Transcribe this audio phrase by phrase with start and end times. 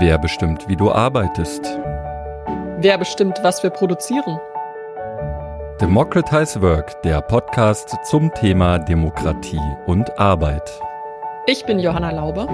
[0.00, 1.78] Wer bestimmt, wie du arbeitest?
[2.78, 4.40] Wer bestimmt, was wir produzieren?
[5.80, 10.68] Democratize Work, der Podcast zum Thema Demokratie und Arbeit.
[11.46, 12.48] Ich bin Johanna Laube.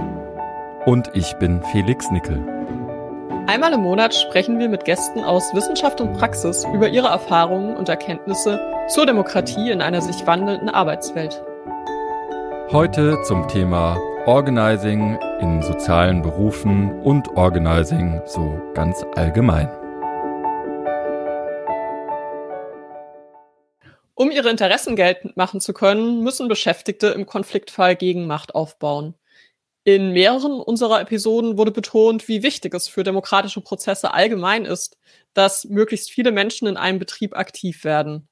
[0.84, 2.44] Und ich bin Felix Nickel.
[3.46, 7.88] Einmal im Monat sprechen wir mit Gästen aus Wissenschaft und Praxis über ihre Erfahrungen und
[7.88, 11.42] Erkenntnisse zur Demokratie in einer sich wandelnden Arbeitswelt.
[12.72, 19.68] Heute zum Thema Organizing in sozialen Berufen und Organizing so ganz allgemein.
[24.14, 29.16] Um ihre Interessen geltend machen zu können, müssen Beschäftigte im Konfliktfall Gegenmacht aufbauen.
[29.82, 34.96] In mehreren unserer Episoden wurde betont, wie wichtig es für demokratische Prozesse allgemein ist,
[35.34, 38.29] dass möglichst viele Menschen in einem Betrieb aktiv werden.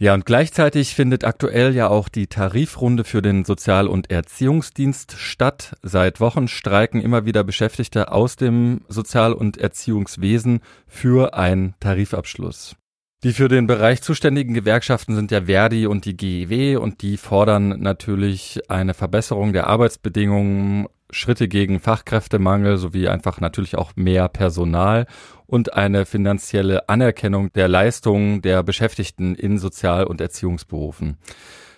[0.00, 5.74] Ja, und gleichzeitig findet aktuell ja auch die Tarifrunde für den Sozial- und Erziehungsdienst statt.
[5.82, 12.76] Seit Wochen streiken immer wieder Beschäftigte aus dem Sozial- und Erziehungswesen für einen Tarifabschluss.
[13.24, 17.80] Die für den Bereich zuständigen Gewerkschaften sind ja Verdi und die GEW und die fordern
[17.80, 25.06] natürlich eine Verbesserung der Arbeitsbedingungen, Schritte gegen Fachkräftemangel sowie einfach natürlich auch mehr Personal
[25.46, 31.16] und eine finanzielle Anerkennung der Leistungen der Beschäftigten in Sozial- und Erziehungsberufen.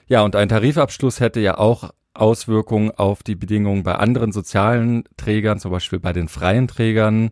[0.09, 5.61] Ja, und ein Tarifabschluss hätte ja auch Auswirkungen auf die Bedingungen bei anderen sozialen Trägern,
[5.61, 7.31] zum Beispiel bei den freien Trägern.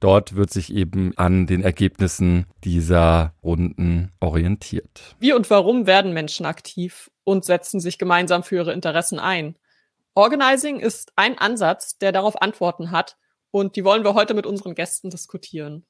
[0.00, 5.16] Dort wird sich eben an den Ergebnissen dieser Runden orientiert.
[5.18, 9.56] Wie und warum werden Menschen aktiv und setzen sich gemeinsam für ihre Interessen ein?
[10.18, 13.16] Organizing ist ein Ansatz, der darauf Antworten hat
[13.52, 15.86] und die wollen wir heute mit unseren Gästen diskutieren.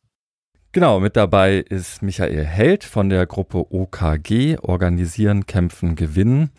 [0.72, 6.50] Genau, mit dabei ist Michael Held von der Gruppe OKG, Organisieren, Kämpfen, Gewinnen.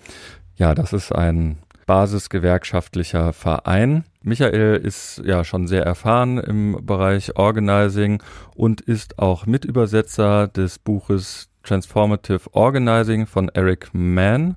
[0.56, 4.03] Ja, das ist ein basisgewerkschaftlicher Verein.
[4.23, 8.23] Michael ist ja schon sehr erfahren im Bereich Organizing
[8.56, 14.56] und ist auch Mitübersetzer des Buches Transformative Organizing von Eric Mann.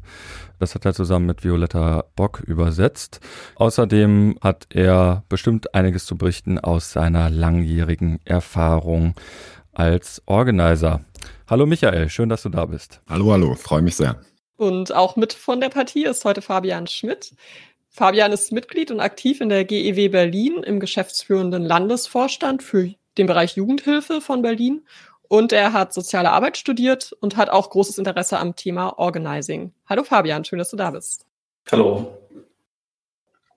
[0.58, 3.20] Das hat er zusammen mit Violetta Bock übersetzt.
[3.56, 9.14] Außerdem hat er bestimmt einiges zu berichten aus seiner langjährigen Erfahrung
[9.72, 11.04] als Organizer.
[11.48, 13.00] Hallo Michael, schön, dass du da bist.
[13.08, 14.20] Hallo, hallo, freue mich sehr.
[14.56, 17.34] Und auch mit von der Partie ist heute Fabian Schmidt.
[17.88, 23.56] Fabian ist Mitglied und aktiv in der GEW Berlin im geschäftsführenden Landesvorstand für den Bereich
[23.56, 24.86] Jugendhilfe von Berlin.
[25.32, 29.72] Und er hat soziale Arbeit studiert und hat auch großes Interesse am Thema Organizing.
[29.88, 31.24] Hallo Fabian, schön, dass du da bist.
[31.70, 32.18] Hallo.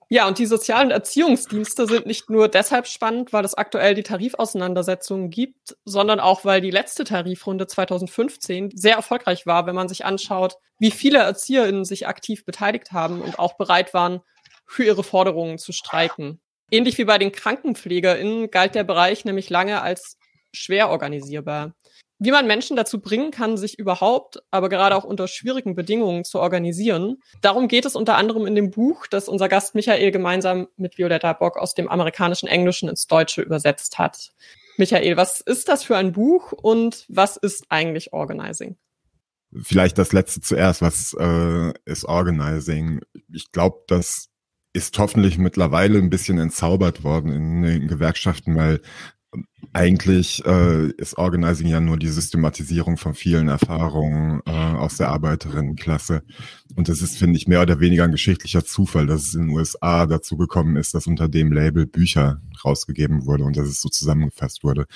[0.08, 5.28] Ja, und die sozialen Erziehungsdienste sind nicht nur deshalb spannend, weil es aktuell die Tarifauseinandersetzungen
[5.28, 10.56] gibt, sondern auch, weil die letzte Tarifrunde 2015 sehr erfolgreich war, wenn man sich anschaut,
[10.78, 14.22] wie viele ErzieherInnen sich aktiv beteiligt haben und auch bereit waren,
[14.64, 16.40] für ihre Forderungen zu streiken.
[16.70, 20.16] Ähnlich wie bei den KrankenpflegerInnen galt der Bereich nämlich lange als
[20.56, 21.74] schwer organisierbar
[22.18, 26.38] wie man Menschen dazu bringen kann, sich überhaupt, aber gerade auch unter schwierigen Bedingungen zu
[26.38, 27.18] organisieren.
[27.42, 31.32] Darum geht es unter anderem in dem Buch, das unser Gast Michael gemeinsam mit Violetta
[31.34, 34.32] Bock aus dem amerikanischen Englischen ins Deutsche übersetzt hat.
[34.78, 38.76] Michael, was ist das für ein Buch und was ist eigentlich Organizing?
[39.62, 43.00] Vielleicht das letzte zuerst, was äh, ist Organizing?
[43.32, 44.28] Ich glaube, das
[44.72, 48.80] ist hoffentlich mittlerweile ein bisschen entzaubert worden in den Gewerkschaften, weil
[49.76, 56.22] eigentlich äh, ist Organizing ja nur die Systematisierung von vielen Erfahrungen äh, aus der Arbeiterinnenklasse.
[56.76, 59.50] Und das ist, finde ich, mehr oder weniger ein geschichtlicher Zufall, dass es in den
[59.54, 63.90] USA dazu gekommen ist, dass unter dem Label Bücher rausgegeben wurde und dass es so
[63.90, 64.86] zusammengefasst wurde.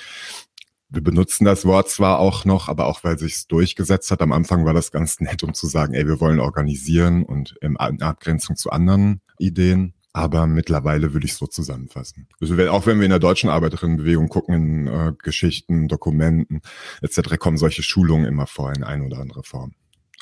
[0.89, 4.21] Wir benutzen das Wort zwar auch noch, aber auch weil sich durchgesetzt hat.
[4.21, 7.77] Am Anfang war das ganz nett, um zu sagen, ey, wir wollen organisieren und in
[7.77, 9.93] Abgrenzung zu anderen Ideen.
[10.13, 12.27] Aber mittlerweile würde ich es so zusammenfassen.
[12.41, 16.61] Also auch wenn wir in der deutschen Arbeiterinnenbewegung gucken, in äh, Geschichten, Dokumenten
[17.01, 19.73] etc., kommen solche Schulungen immer vor in ein oder andere Form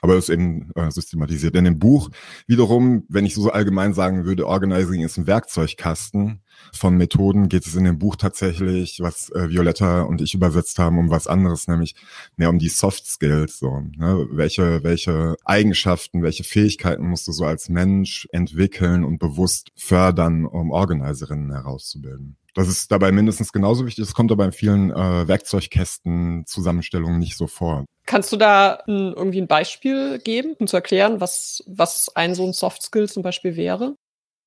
[0.02, 1.56] aber es ist eben äh, systematisiert.
[1.56, 2.10] In dem Buch
[2.48, 6.42] wiederum, wenn ich so allgemein sagen würde, Organizing ist ein Werkzeugkasten
[6.74, 10.98] von Methoden, geht es in dem Buch tatsächlich, was äh, Violetta und ich übersetzt haben,
[10.98, 11.96] um was anderes, nämlich
[12.38, 13.60] mehr um die Soft Skills.
[13.60, 14.28] So, ne?
[14.32, 20.72] welche, welche Eigenschaften, welche Fähigkeiten musst du so als Mensch entwickeln und bewusst fördern, um
[20.72, 22.38] Organizerinnen herauszubilden.
[22.56, 24.06] Das ist dabei mindestens genauso wichtig.
[24.06, 27.86] Das kommt aber in vielen äh, Werkzeugkästen Zusammenstellungen nicht so vor.
[28.10, 32.44] Kannst du da ein, irgendwie ein Beispiel geben, um zu erklären, was, was ein so
[32.44, 33.94] ein Soft Skill zum Beispiel wäre?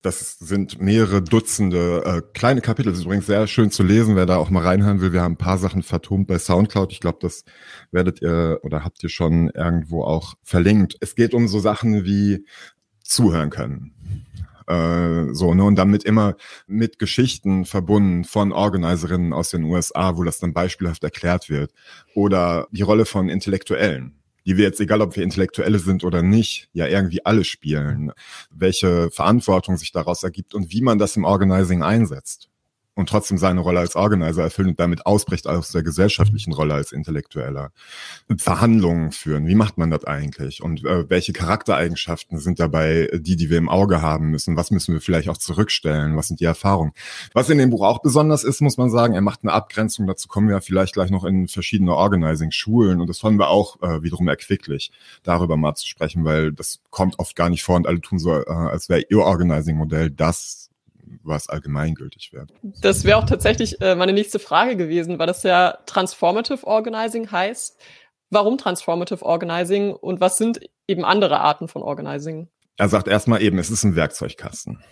[0.03, 2.91] Das sind mehrere Dutzende äh, kleine Kapitel.
[2.91, 5.13] Das ist übrigens sehr schön zu lesen, wer da auch mal reinhören will.
[5.13, 6.91] Wir haben ein paar Sachen vertont bei Soundcloud.
[6.91, 7.45] Ich glaube, das
[7.93, 10.97] werdet ihr oder habt ihr schon irgendwo auch verlinkt.
[10.99, 12.45] Es geht um so Sachen wie
[13.05, 13.95] zuhören können.
[14.67, 16.37] Äh, so, ne, und damit immer
[16.67, 21.73] mit Geschichten verbunden von Organizerinnen aus den USA, wo das dann beispielhaft erklärt wird.
[22.15, 26.69] Oder die Rolle von Intellektuellen die wir jetzt, egal ob wir Intellektuelle sind oder nicht,
[26.73, 28.11] ja irgendwie alle spielen,
[28.51, 32.52] welche Verantwortung sich daraus ergibt und wie man das im Organizing einsetzt
[32.95, 36.93] und trotzdem seine Rolle als Organizer erfüllen und damit ausbricht aus der gesellschaftlichen Rolle als
[36.93, 37.71] Intellektueller.
[38.37, 40.63] Verhandlungen führen, wie macht man das eigentlich?
[40.63, 44.57] Und äh, welche Charaktereigenschaften sind dabei die, die wir im Auge haben müssen?
[44.57, 46.17] Was müssen wir vielleicht auch zurückstellen?
[46.17, 46.93] Was sind die Erfahrungen?
[47.33, 50.29] Was in dem Buch auch besonders ist, muss man sagen, er macht eine Abgrenzung, dazu
[50.29, 54.29] kommen wir vielleicht gleich noch in verschiedene Organizing-Schulen und das fanden wir auch äh, wiederum
[54.29, 54.93] erquicklich,
[55.23, 58.35] darüber mal zu sprechen, weil das kommt oft gar nicht vor und alle tun so,
[58.35, 60.62] äh, als wäre ihr Organizing-Modell das
[61.23, 62.53] was allgemeingültig wird.
[62.81, 67.81] Das wäre auch tatsächlich äh, meine nächste Frage gewesen, weil das ja Transformative Organizing heißt.
[68.31, 72.49] Warum Transformative Organizing und was sind eben andere Arten von Organizing?
[72.79, 74.83] Er sagt erstmal eben, es ist ein Werkzeugkasten.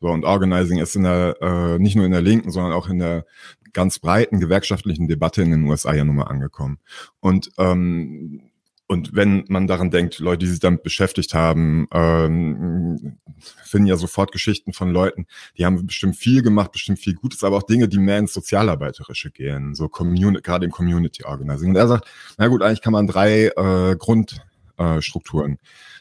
[0.00, 2.98] So, und Organizing ist in der, äh, nicht nur in der linken, sondern auch in
[2.98, 3.24] der
[3.72, 6.78] ganz breiten gewerkschaftlichen Debatte in den USA ja nun mal angekommen.
[7.20, 8.51] Und ähm,
[8.92, 13.16] und wenn man daran denkt, Leute, die sich damit beschäftigt haben, ähm,
[13.64, 17.56] finden ja sofort Geschichten von Leuten, die haben bestimmt viel gemacht, bestimmt viel Gutes, aber
[17.56, 21.70] auch Dinge, die mehr ins Sozialarbeiterische gehen, so Community, gerade im Community Organizing.
[21.70, 22.06] Und er sagt,
[22.36, 25.56] na gut, eigentlich kann man drei äh, Grundstrukturen äh,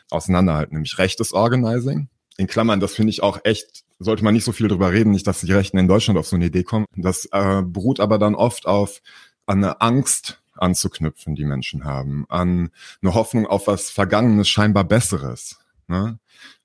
[0.09, 2.09] auseinanderhalten, nämlich rechtes Organizing.
[2.35, 5.27] In Klammern, das finde ich auch echt, sollte man nicht so viel drüber reden, nicht,
[5.27, 6.88] dass die Rechten in Deutschland auf so eine Idee kommen.
[6.97, 9.01] Das äh, beruht aber dann oft auf
[9.45, 12.69] eine Angst anzuknüpfen, die Menschen haben, an
[13.02, 15.60] eine Hoffnung auf was Vergangenes, scheinbar Besseres.
[15.88, 16.19] Ne?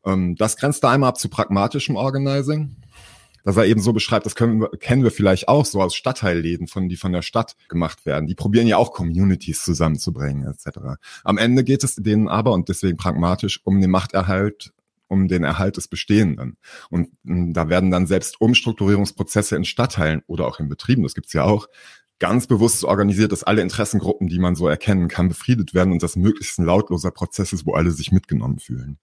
[0.04, 2.76] Ähm, das grenzt da einmal ab zu pragmatischem Organizing,
[3.44, 6.88] dass er eben so beschreibt, das können kennen wir vielleicht auch so aus Stadtteilläden, von,
[6.88, 8.26] die von der Stadt gemacht werden.
[8.26, 10.98] Die probieren ja auch Communities zusammenzubringen, etc.
[11.24, 14.72] Am Ende geht es denen aber, und deswegen pragmatisch, um den Machterhalt
[15.08, 16.56] um den Erhalt des Bestehenden.
[16.90, 21.32] Und hm, da werden dann selbst Umstrukturierungsprozesse in Stadtteilen oder auch in Betrieben, das gibt's
[21.32, 21.68] ja auch,
[22.18, 26.16] ganz bewusst organisiert, dass alle Interessengruppen, die man so erkennen kann, befriedet werden und das
[26.16, 28.98] möglichst ein lautloser Prozess ist, wo alle sich mitgenommen fühlen.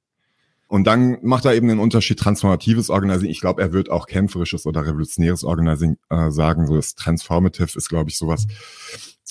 [0.68, 3.30] Und dann macht er eben den Unterschied transformatives Organizing.
[3.30, 6.66] Ich glaube, er wird auch kämpferisches oder revolutionäres Organizing äh, sagen.
[6.66, 8.48] So das Transformative ist, glaube ich, sowas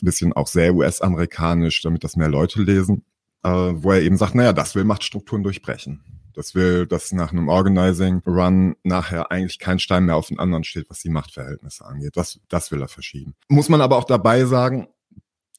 [0.02, 3.04] ein bisschen auch sehr US-amerikanisch, damit das mehr Leute lesen,
[3.42, 6.21] äh, wo er eben sagt, naja, das will Machtstrukturen durchbrechen.
[6.34, 10.64] Das will, dass nach einem Organizing Run nachher eigentlich kein Stein mehr auf den anderen
[10.64, 12.16] steht, was die Machtverhältnisse angeht.
[12.16, 13.34] Das, das will er verschieben.
[13.48, 14.88] Muss man aber auch dabei sagen,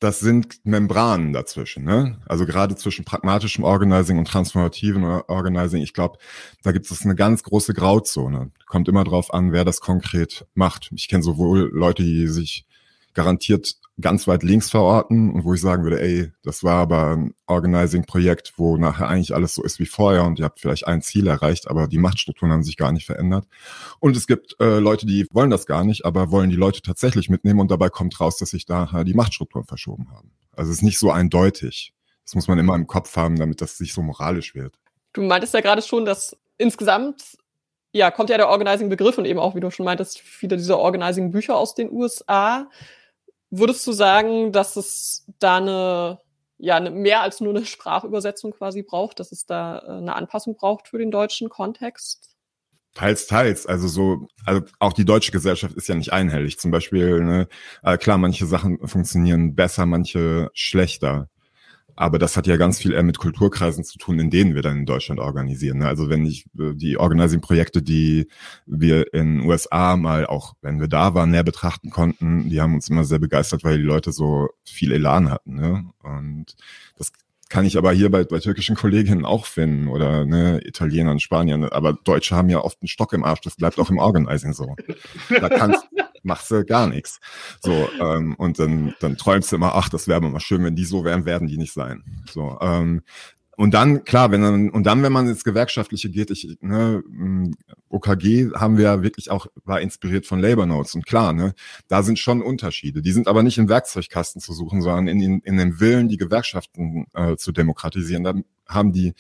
[0.04, 1.86] das sind Membranen dazwischen.
[1.86, 2.20] Ne?
[2.26, 6.18] Also gerade zwischen pragmatischem Organizing und transformativen Organizing, ich glaube,
[6.62, 8.52] da gibt es eine ganz große Grauzone.
[8.66, 10.90] Kommt immer drauf an, wer das konkret macht.
[10.94, 12.66] Ich kenne sowohl Leute, die sich
[13.14, 17.36] garantiert ganz weit links verorten und wo ich sagen würde, ey, das war aber ein
[17.46, 21.28] Organizing-Projekt, wo nachher eigentlich alles so ist wie vorher und ihr habt vielleicht ein Ziel
[21.28, 23.46] erreicht, aber die Machtstrukturen haben sich gar nicht verändert.
[24.00, 27.30] Und es gibt äh, Leute, die wollen das gar nicht, aber wollen die Leute tatsächlich
[27.30, 30.32] mitnehmen und dabei kommt raus, dass sich da die Machtstrukturen verschoben haben.
[30.52, 31.94] Also es ist nicht so eindeutig.
[32.26, 34.76] Das muss man immer im Kopf haben, damit das nicht so moralisch wird.
[35.14, 37.38] Du meintest ja gerade schon, dass insgesamt
[37.94, 41.56] ja, kommt ja der Organizing-Begriff und eben auch, wie du schon meintest, viele dieser Organizing-Bücher
[41.56, 42.68] aus den USA.
[43.56, 46.18] Würdest du sagen, dass es da eine,
[46.58, 50.56] ja, eine, mehr als nur eine Sprachübersetzung quasi braucht, dass es da äh, eine Anpassung
[50.56, 52.36] braucht für den deutschen Kontext?
[52.96, 53.68] Teils, teils.
[53.68, 56.58] Also so, also auch die deutsche Gesellschaft ist ja nicht einhellig.
[56.58, 57.48] Zum Beispiel, ne,
[57.84, 61.30] äh, klar, manche Sachen funktionieren besser, manche schlechter.
[61.96, 64.80] Aber das hat ja ganz viel eher mit Kulturkreisen zu tun, in denen wir dann
[64.80, 65.80] in Deutschland organisieren.
[65.80, 65.88] Ne?
[65.88, 68.28] Also wenn ich äh, die Organizing-Projekte, die
[68.66, 72.90] wir in USA mal auch, wenn wir da waren, näher betrachten konnten, die haben uns
[72.90, 75.56] immer sehr begeistert, weil die Leute so viel Elan hatten.
[75.56, 75.86] Ne?
[76.02, 76.56] Und
[76.98, 77.12] das
[77.54, 81.66] kann ich aber hier bei, bei türkischen Kolleginnen auch finden oder ne, Italienern, Spaniern.
[81.66, 83.42] Aber Deutsche haben ja oft einen Stock im Arsch.
[83.42, 84.76] Das bleibt auch im Organizing so.
[85.30, 85.86] Da kannst,
[86.24, 87.20] machst du gar nichts.
[87.62, 90.86] So ähm, und dann dann träumst du immer, ach, das wäre mal schön, wenn die
[90.86, 92.04] so wären, werden die nicht sein.
[92.32, 93.02] So ähm,
[93.56, 97.04] und dann, klar, wenn dann, und dann, wenn man ins Gewerkschaftliche geht, ich, ne,
[97.90, 100.96] OKG haben wir ja wirklich auch, war inspiriert von Labor Notes.
[100.96, 101.54] Und klar, ne,
[101.88, 103.02] da sind schon Unterschiede.
[103.04, 106.18] Die sind aber nicht im Werkzeugkasten zu suchen, sondern in, in, in dem Willen, die
[106.18, 108.24] Gewerkschaften äh, zu demokratisieren.
[108.24, 108.34] Da
[108.68, 109.14] haben die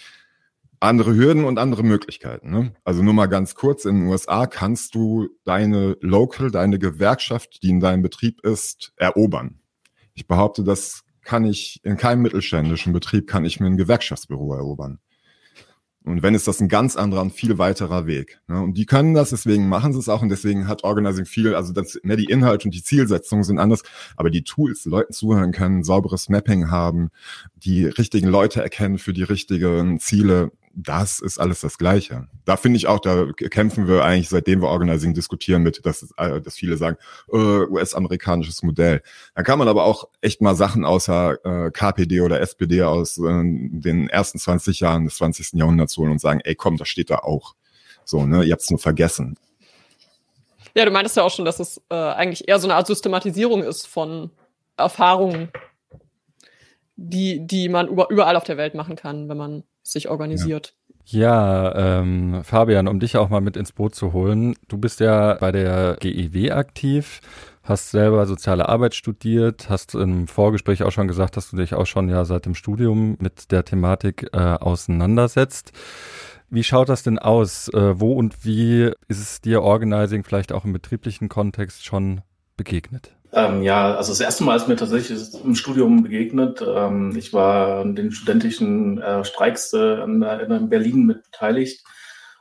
[0.84, 2.52] andere Hürden und andere Möglichkeiten.
[2.52, 2.74] Ne?
[2.84, 7.70] Also nur mal ganz kurz, in den USA kannst du deine Local, deine Gewerkschaft, die
[7.70, 9.60] in deinem Betrieb ist, erobern.
[10.14, 15.00] Ich behaupte, das kann ich in keinem mittelständischen Betrieb kann ich mir ein Gewerkschaftsbüro erobern.
[16.06, 18.42] Und wenn ist das ein ganz anderer und viel weiterer Weg.
[18.50, 18.62] Ne?
[18.62, 21.72] Und die können das, deswegen machen sie es auch und deswegen hat Organizing viel, also
[21.72, 23.84] das, mehr die Inhalte und die Zielsetzungen sind anders,
[24.18, 27.10] aber die Tools, Leuten zuhören können, sauberes Mapping haben,
[27.56, 32.28] die richtigen Leute erkennen für die richtigen Ziele, das ist alles das Gleiche.
[32.46, 36.42] Da finde ich auch, da kämpfen wir eigentlich, seitdem wir Organizing diskutieren mit, dass, äh,
[36.42, 36.98] dass viele sagen,
[37.32, 39.04] äh, US-amerikanisches Modell.
[39.36, 43.22] Da kann man aber auch echt mal Sachen außer äh, KPD oder SPD aus äh,
[43.44, 45.54] den ersten 20 Jahren des 20.
[45.54, 47.56] Jahrhunderts holen und sagen, ey komm, das steht da auch.
[48.04, 49.38] So, ne, ihr habt es nur vergessen.
[50.76, 53.64] Ja, du meintest ja auch schon, dass es äh, eigentlich eher so eine Art Systematisierung
[53.64, 54.32] ist von
[54.76, 55.50] Erfahrungen,
[56.96, 60.76] die, die man über, überall auf der Welt machen kann, wenn man sich organisiert.
[61.06, 64.56] Ja, ähm, Fabian, um dich auch mal mit ins Boot zu holen.
[64.70, 67.20] Du bist ja bei der GEW aktiv,
[67.62, 71.86] hast selber soziale Arbeit studiert, hast im Vorgespräch auch schon gesagt, dass du dich auch
[71.86, 75.74] schon ja seit dem Studium mit der Thematik äh, auseinandersetzt.
[76.50, 77.68] Wie schaut das denn aus?
[77.70, 82.22] Äh, wo und wie ist es dir Organizing vielleicht auch im betrieblichen Kontext schon
[82.56, 83.14] begegnet?
[83.34, 86.64] Ähm, ja, also das erste Mal ist mir tatsächlich im Studium begegnet.
[86.66, 91.84] Ähm, ich war an den studentischen äh, Streiks äh, in, in, Berlin mit beteiligt.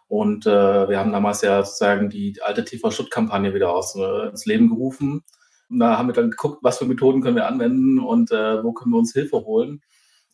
[0.06, 4.68] Und äh, wir haben damals ja sozusagen die alte TV-Schutt-Kampagne wieder aus, äh, ins Leben
[4.68, 5.24] gerufen.
[5.70, 8.72] Und da haben wir dann geguckt, was für Methoden können wir anwenden und äh, wo
[8.72, 9.80] können wir uns Hilfe holen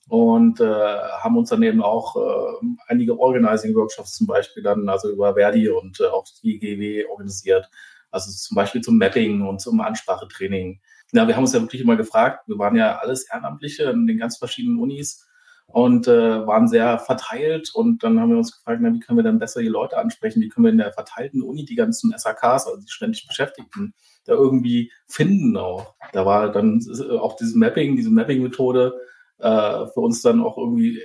[0.09, 5.35] und äh, haben uns dann eben auch äh, einige Organizing-Workshops zum Beispiel dann, also über
[5.35, 7.69] Verdi und äh, auch die GW organisiert.
[8.11, 10.81] Also zum Beispiel zum Mapping und zum Ansprachetraining.
[11.13, 14.19] Ja, wir haben uns ja wirklich immer gefragt, wir waren ja alles Ehrenamtliche in den
[14.19, 15.27] ganz verschiedenen Unis
[15.67, 19.23] und äh, waren sehr verteilt und dann haben wir uns gefragt, na, wie können wir
[19.23, 22.67] denn besser die Leute ansprechen, wie können wir in der verteilten Uni die ganzen SAKs,
[22.67, 25.95] also die ständig Beschäftigten, da irgendwie finden auch.
[26.13, 26.83] Da war dann
[27.21, 28.99] auch dieses Mapping, diese Mapping-Methode
[29.39, 31.03] äh, für uns dann auch irgendwie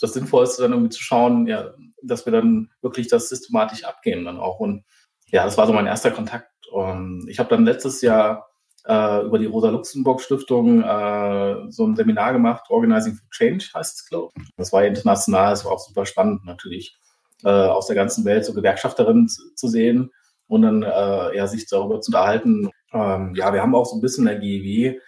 [0.00, 4.38] das Sinnvollste, dann irgendwie zu schauen, ja, dass wir dann wirklich das systematisch abgehen dann
[4.38, 4.60] auch.
[4.60, 4.84] Und
[5.30, 6.50] ja, das war so mein erster Kontakt.
[6.70, 8.48] Und ich habe dann letztes Jahr
[8.86, 14.32] äh, über die Rosa-Luxemburg-Stiftung äh, so ein Seminar gemacht, Organizing for Change heißt es, glaube
[14.36, 14.48] ich.
[14.56, 16.96] Das war international, das war auch super spannend natürlich,
[17.44, 20.12] äh, aus der ganzen Welt so Gewerkschafterinnen zu, zu sehen
[20.46, 22.70] und dann äh, ja, sich darüber zu unterhalten.
[22.92, 24.98] Ähm, ja, wir haben auch so ein bisschen der GEW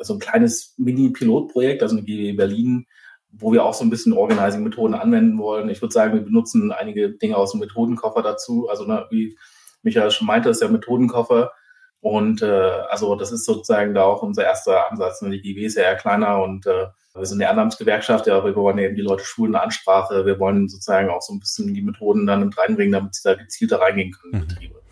[0.00, 2.86] so ein kleines Mini-Pilotprojekt, also eine GW Berlin,
[3.30, 5.68] wo wir auch so ein bisschen Organizing-Methoden anwenden wollen.
[5.68, 8.68] Ich würde sagen, wir benutzen einige Dinge aus dem Methodenkoffer dazu.
[8.68, 9.38] Also ne, wie
[9.86, 11.52] Michael schon meinte, ist der Methodenkoffer.
[12.00, 15.22] Und äh, also das ist sozusagen da auch unser erster Ansatz.
[15.22, 15.30] Ne?
[15.30, 18.56] Die GW ist ja eher kleiner und äh, wir sind eine Ehrenamtsgewerkschaft, ja, aber wir
[18.56, 20.26] wollen eben die Leute schulen, eine Ansprache.
[20.26, 23.34] Wir wollen sozusagen auch so ein bisschen die Methoden dann mit reinbringen, damit sie da
[23.34, 24.48] gezielter reingehen können in mhm.
[24.48, 24.82] Betriebe.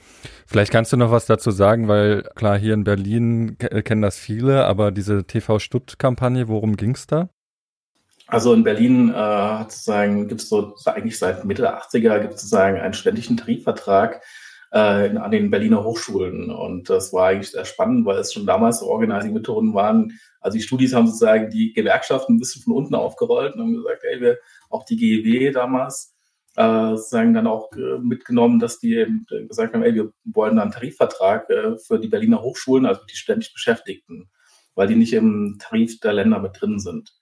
[0.46, 4.64] Vielleicht kannst du noch was dazu sagen, weil klar, hier in Berlin kennen das viele,
[4.64, 7.28] aber diese TV-Stutt-Kampagne, worum ging es da?
[8.26, 9.64] Also in Berlin äh,
[10.26, 14.22] gibt es so eigentlich seit Mitte der 80er gibt es sozusagen einen ständigen Tarifvertrag
[14.75, 16.50] äh, an den Berliner Hochschulen.
[16.50, 20.19] Und das war eigentlich sehr spannend, weil es schon damals so Organizing-Methoden waren.
[20.40, 24.02] Also die Studis haben sozusagen die Gewerkschaften ein bisschen von unten aufgerollt und haben gesagt,
[24.02, 24.38] ey, wir,
[24.71, 26.16] auch die GEW damals,
[26.57, 30.73] äh, sozusagen dann auch äh, mitgenommen, dass die eben gesagt haben, ey, wir wollen einen
[30.73, 34.28] Tarifvertrag äh, für die Berliner Hochschulen, also die ständig Beschäftigten,
[34.75, 37.12] weil die nicht im Tarif der Länder mit drin sind.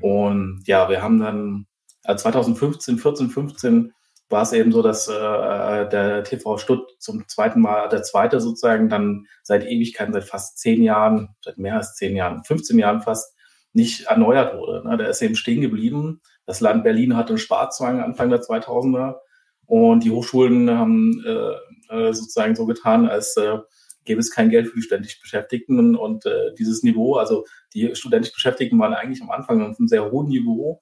[0.00, 1.66] Und ja, wir haben dann
[2.04, 3.92] äh, 2015, 14, 15
[4.28, 8.88] war es eben so, dass äh, der TV Stutt zum zweiten Mal, der zweite sozusagen
[8.88, 13.34] dann seit Ewigkeiten, seit fast zehn Jahren, seit mehr als zehn Jahren, 15 Jahren fast,
[13.72, 14.88] nicht erneuert wurde.
[14.88, 14.96] Ne?
[14.96, 16.22] Der ist eben stehen geblieben.
[16.46, 19.16] Das Land Berlin hatte einen Sparzwang Anfang der 2000er
[19.66, 23.58] und die Hochschulen haben äh, äh, sozusagen so getan, als äh,
[24.04, 27.94] gäbe es kein Geld für die ständig Beschäftigten und, und äh, dieses Niveau, also die
[27.94, 30.80] studentisch Beschäftigten waren eigentlich am Anfang auf einem sehr hohen Niveau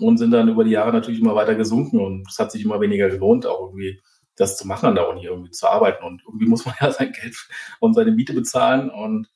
[0.00, 2.80] und sind dann über die Jahre natürlich immer weiter gesunken und es hat sich immer
[2.80, 4.00] weniger gelohnt, auch irgendwie
[4.36, 7.12] das zu machen an der Uni, irgendwie zu arbeiten und irgendwie muss man ja sein
[7.12, 7.36] Geld
[7.80, 9.28] und seine Miete bezahlen und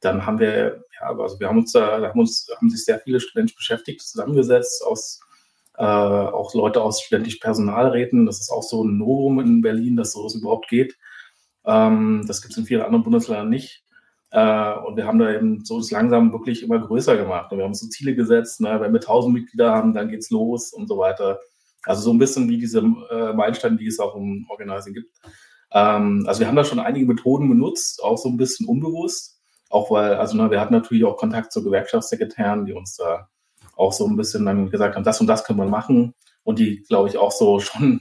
[0.00, 3.20] dann haben wir, ja, also wir haben uns da, haben uns, haben sich sehr viele
[3.20, 5.20] studentisch beschäftigt, zusammengesetzt aus
[5.76, 8.26] äh, auch Leute aus studentischen Personalräten.
[8.26, 10.96] Das ist auch so ein Novum in Berlin, dass sowas überhaupt geht.
[11.64, 13.83] Ähm, das gibt es in vielen anderen Bundesländern nicht.
[14.34, 17.52] Äh, und wir haben da eben so langsam wirklich immer größer gemacht.
[17.52, 18.80] Und wir haben so Ziele gesetzt, ne?
[18.80, 21.38] wenn wir 1000 Mitglieder haben, dann geht's los und so weiter.
[21.84, 25.14] Also so ein bisschen wie diese äh, Meilensteine, die es auch im Organizing gibt.
[25.70, 29.40] Ähm, also wir haben da schon einige Methoden benutzt, auch so ein bisschen unbewusst.
[29.70, 33.28] Auch weil, also ne, wir hatten natürlich auch Kontakt zu Gewerkschaftssekretären, die uns da
[33.76, 36.12] auch so ein bisschen dann gesagt haben, das und das können wir machen.
[36.42, 38.00] Und die, glaube ich, auch so schon,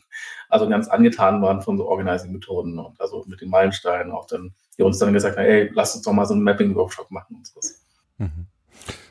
[0.54, 4.84] also ganz angetan waren von so Organizing-Methoden und also mit den Meilensteinen auch dann, die
[4.84, 7.84] uns dann gesagt haben, ey, lass uns doch mal so einen Mapping-Workshop machen und sowas.
[8.20, 8.46] Mhm.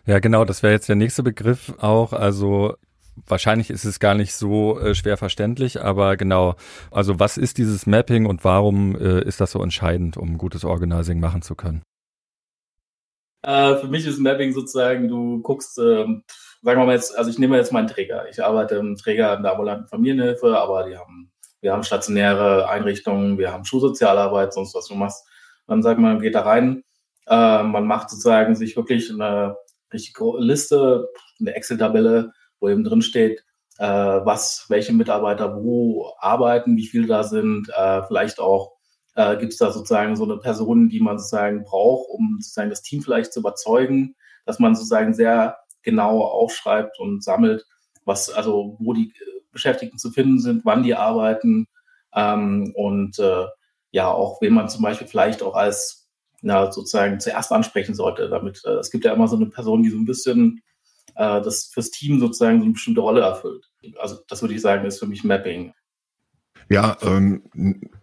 [0.07, 2.13] Ja, genau, das wäre jetzt der nächste Begriff auch.
[2.13, 2.77] Also
[3.27, 6.55] wahrscheinlich ist es gar nicht so äh, schwer verständlich, aber genau,
[6.93, 11.19] also was ist dieses Mapping und warum äh, ist das so entscheidend, um gutes Organizing
[11.19, 11.83] machen zu können?
[13.43, 16.23] Äh, für mich ist Mapping sozusagen, du guckst, ähm,
[16.63, 18.29] sagen wir mal jetzt, also ich nehme jetzt meinen Träger.
[18.29, 21.32] Ich arbeite im Träger in der ambulanten Familienhilfe, aber die haben,
[21.63, 25.25] wir haben stationäre Einrichtungen, wir haben Schulsozialarbeit, sonst was du machst.
[25.67, 26.83] Dann sagt man, geht da rein,
[27.27, 29.57] äh, man macht sozusagen sich wirklich eine
[29.93, 31.09] richtige Liste,
[31.41, 33.45] eine Excel-Tabelle, wo eben drin steht,
[33.79, 38.73] äh, was, welche Mitarbeiter wo arbeiten, wie viele da sind, äh, vielleicht auch
[39.15, 42.83] äh, gibt es da sozusagen so eine Person, die man sozusagen braucht, um sozusagen das
[42.83, 44.17] Team vielleicht zu überzeugen,
[44.47, 47.67] dass man sozusagen sehr genau aufschreibt und sammelt,
[48.05, 49.13] was, also wo die
[49.53, 51.67] Beschäftigten zu finden sind, wann die arbeiten
[52.15, 53.47] ähm, und äh,
[53.91, 56.09] ja, auch wen man zum Beispiel vielleicht auch als
[56.41, 58.29] na, sozusagen zuerst ansprechen sollte.
[58.29, 60.63] Damit äh, es gibt ja immer so eine Person, die so ein bisschen
[61.15, 63.71] äh, das fürs Team sozusagen so eine bestimmte Rolle erfüllt.
[63.99, 65.73] Also das würde ich sagen, ist für mich Mapping.
[66.69, 67.43] Ja, ähm,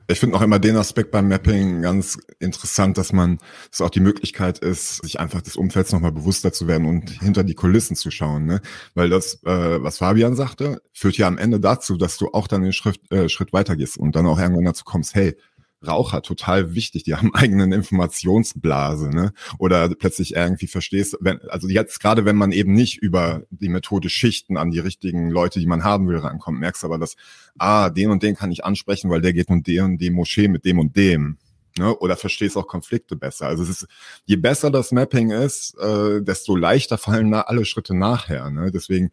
[0.10, 3.38] ich finde auch immer den Aspekt beim Mapping ganz interessant, dass man,
[3.70, 7.44] dass auch die Möglichkeit ist, sich einfach des Umfelds nochmal bewusster zu werden und hinter
[7.44, 8.46] die Kulissen zu schauen.
[8.46, 8.62] Ne?
[8.96, 12.64] Weil das, äh, was Fabian sagte, führt ja am Ende dazu, dass du auch dann
[12.64, 15.38] den Schritt, äh, Schritt weitergehst und dann auch irgendwann dazu kommst, hey,
[15.86, 19.34] Raucher total wichtig, die haben eigenen Informationsblase, ne?
[19.58, 24.10] Oder plötzlich irgendwie verstehst, wenn, also jetzt gerade wenn man eben nicht über die Methode
[24.10, 27.16] Schichten an die richtigen Leute, die man haben will, rankommt, merkst aber, dass,
[27.58, 30.48] ah, den und den kann ich ansprechen, weil der geht und der und die Moschee
[30.48, 31.38] mit dem und dem
[31.80, 31.98] ne?
[31.98, 33.48] oder verstehst auch Konflikte besser.
[33.48, 33.88] Also es ist,
[34.26, 38.52] je besser das Mapping ist, äh, desto leichter fallen da alle Schritte nachher.
[38.52, 38.72] Ne?
[38.72, 39.12] Deswegen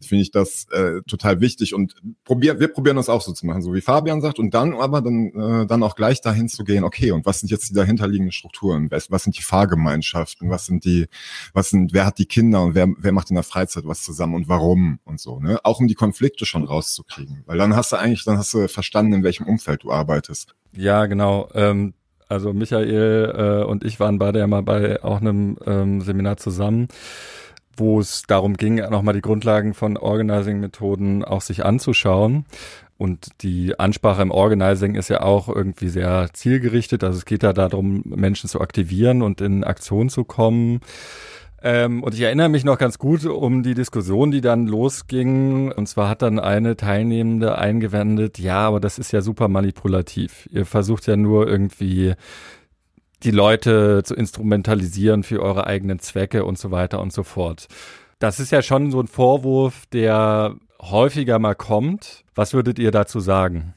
[0.00, 3.62] finde ich das äh, total wichtig und probier, wir probieren das auch so zu machen,
[3.62, 6.84] so wie Fabian sagt, und dann aber dann, äh, dann auch gleich dahin zu gehen,
[6.84, 8.90] okay, und was sind jetzt die dahinterliegenden Strukturen?
[8.90, 10.48] Was, was sind die Fahrgemeinschaften?
[10.50, 11.06] Was sind die,
[11.52, 14.34] was sind, wer hat die Kinder und wer, wer macht in der Freizeit was zusammen
[14.34, 15.58] und warum und so, ne?
[15.64, 17.42] Auch um die Konflikte schon rauszukriegen.
[17.46, 20.54] Weil dann hast du eigentlich, dann hast du verstanden, in welchem Umfeld du arbeitest.
[20.76, 21.48] Ja, genau.
[21.54, 21.94] Ähm,
[22.28, 26.88] also Michael äh, und ich waren beide ja mal bei auch einem ähm, Seminar zusammen,
[27.76, 32.46] wo es darum ging, nochmal die Grundlagen von Organizing-Methoden auch sich anzuschauen.
[32.96, 37.02] Und die Ansprache im Organizing ist ja auch irgendwie sehr zielgerichtet.
[37.02, 40.80] Also es geht da darum, Menschen zu aktivieren und in Aktion zu kommen.
[41.66, 45.72] Ähm, und ich erinnere mich noch ganz gut um die Diskussion, die dann losging.
[45.72, 50.46] Und zwar hat dann eine Teilnehmende eingewendet, ja, aber das ist ja super manipulativ.
[50.52, 52.16] Ihr versucht ja nur irgendwie
[53.22, 57.68] die Leute zu instrumentalisieren für eure eigenen Zwecke und so weiter und so fort.
[58.18, 62.24] Das ist ja schon so ein Vorwurf, der häufiger mal kommt.
[62.34, 63.72] Was würdet ihr dazu sagen?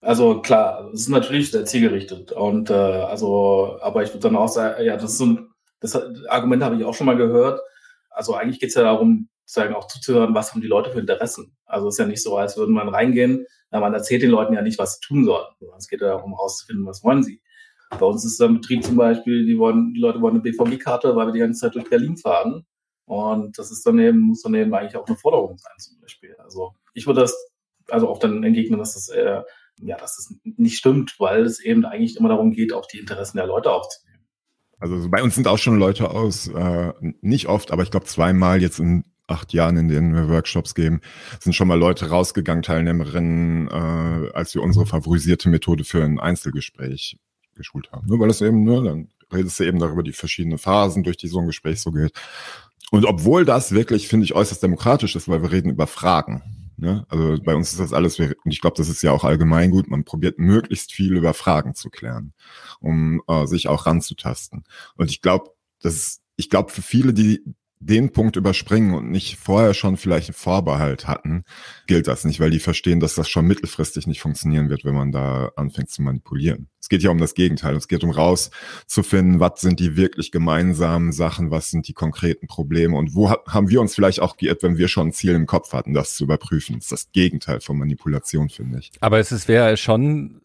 [0.00, 4.48] Also klar, es ist natürlich sehr zielgerichtet und äh, also, aber ich würde dann auch
[4.48, 5.96] sagen, ja, das ist so ein das
[6.28, 7.60] Argument habe ich auch schon mal gehört.
[8.10, 11.56] Also eigentlich geht es ja darum, sozusagen auch zuzuhören, was haben die Leute für Interessen.
[11.64, 14.54] Also es ist ja nicht so, als würde man reingehen, na, man erzählt den Leuten
[14.54, 15.46] ja nicht, was sie tun sollen.
[15.78, 17.40] Es geht ja darum, herauszufinden, was wollen sie.
[17.90, 21.14] Bei uns ist es ein Betrieb zum Beispiel, die wollen, die Leute wollen eine BVG-Karte,
[21.14, 22.66] weil wir die ganze Zeit durch Berlin fahren.
[23.04, 26.34] Und das ist dann eben, muss dann eben eigentlich auch eine Forderung sein, zum Beispiel.
[26.38, 27.36] Also ich würde das
[27.88, 29.42] also auch dann entgegnen, dass das, äh,
[29.82, 33.36] ja, dass das nicht stimmt, weil es eben eigentlich immer darum geht, auch die Interessen
[33.36, 34.05] der Leute aufzunehmen.
[34.78, 38.60] Also bei uns sind auch schon Leute aus, äh, nicht oft, aber ich glaube zweimal
[38.60, 41.00] jetzt in acht Jahren, in denen wir Workshops geben,
[41.40, 47.18] sind schon mal Leute rausgegangen, Teilnehmerinnen, äh, als wir unsere favorisierte Methode für ein Einzelgespräch
[47.54, 48.06] geschult haben.
[48.06, 51.28] Nur weil es eben, nur, dann redest du eben darüber die verschiedenen Phasen, durch die
[51.28, 52.12] so ein Gespräch so geht.
[52.90, 56.65] Und obwohl das wirklich, finde ich, äußerst demokratisch ist, weil wir reden über Fragen.
[56.76, 57.06] Ne?
[57.08, 59.88] Also bei uns ist das alles, und ich glaube, das ist ja auch allgemein gut,
[59.88, 62.34] man probiert möglichst viel über Fragen zu klären,
[62.80, 64.64] um äh, sich auch ranzutasten.
[64.96, 67.42] Und ich glaube, das ich glaube, für viele, die
[67.78, 71.44] den Punkt überspringen und nicht vorher schon vielleicht einen Vorbehalt hatten,
[71.86, 75.12] gilt das nicht, weil die verstehen, dass das schon mittelfristig nicht funktionieren wird, wenn man
[75.12, 76.68] da anfängt zu manipulieren.
[76.80, 77.74] Es geht ja um das Gegenteil.
[77.74, 82.96] Es geht um rauszufinden, was sind die wirklich gemeinsamen Sachen, was sind die konkreten Probleme
[82.96, 85.72] und wo haben wir uns vielleicht auch geirrt, wenn wir schon ein Ziel im Kopf
[85.72, 86.76] hatten, das zu überprüfen.
[86.76, 88.92] Das ist das Gegenteil von Manipulation, finde ich.
[89.00, 90.40] Aber es wäre schon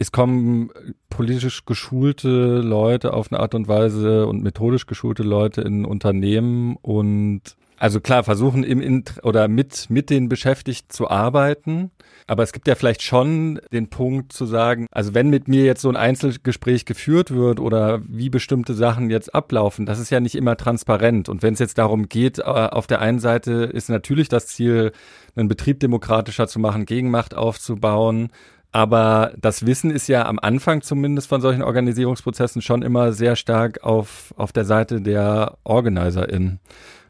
[0.00, 0.70] es kommen
[1.10, 7.56] politisch geschulte Leute auf eine Art und Weise und methodisch geschulte Leute in Unternehmen und
[7.80, 11.92] also klar, versuchen im Int oder mit, mit den Beschäftigten zu arbeiten.
[12.26, 15.82] Aber es gibt ja vielleicht schon den Punkt zu sagen, also wenn mit mir jetzt
[15.82, 20.34] so ein Einzelgespräch geführt wird oder wie bestimmte Sachen jetzt ablaufen, das ist ja nicht
[20.34, 21.28] immer transparent.
[21.28, 24.92] Und wenn es jetzt darum geht, äh, auf der einen Seite ist natürlich das Ziel,
[25.36, 28.30] einen Betrieb demokratischer zu machen, Gegenmacht aufzubauen.
[28.70, 33.82] Aber das Wissen ist ja am Anfang zumindest von solchen Organisierungsprozessen schon immer sehr stark
[33.82, 36.60] auf, auf der Seite der OrganizerInnen.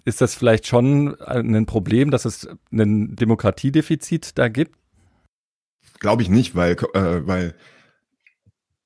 [0.05, 4.75] Ist das vielleicht schon ein Problem, dass es ein Demokratiedefizit da gibt?
[5.99, 7.55] Glaube ich nicht, weil, äh, weil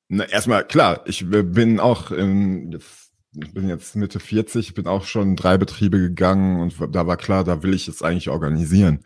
[0.09, 2.79] na, erstmal klar, ich bin auch, ähm,
[3.35, 7.17] ich bin jetzt Mitte 40, bin auch schon in drei Betriebe gegangen und da war
[7.17, 9.01] klar, da will ich es eigentlich organisieren.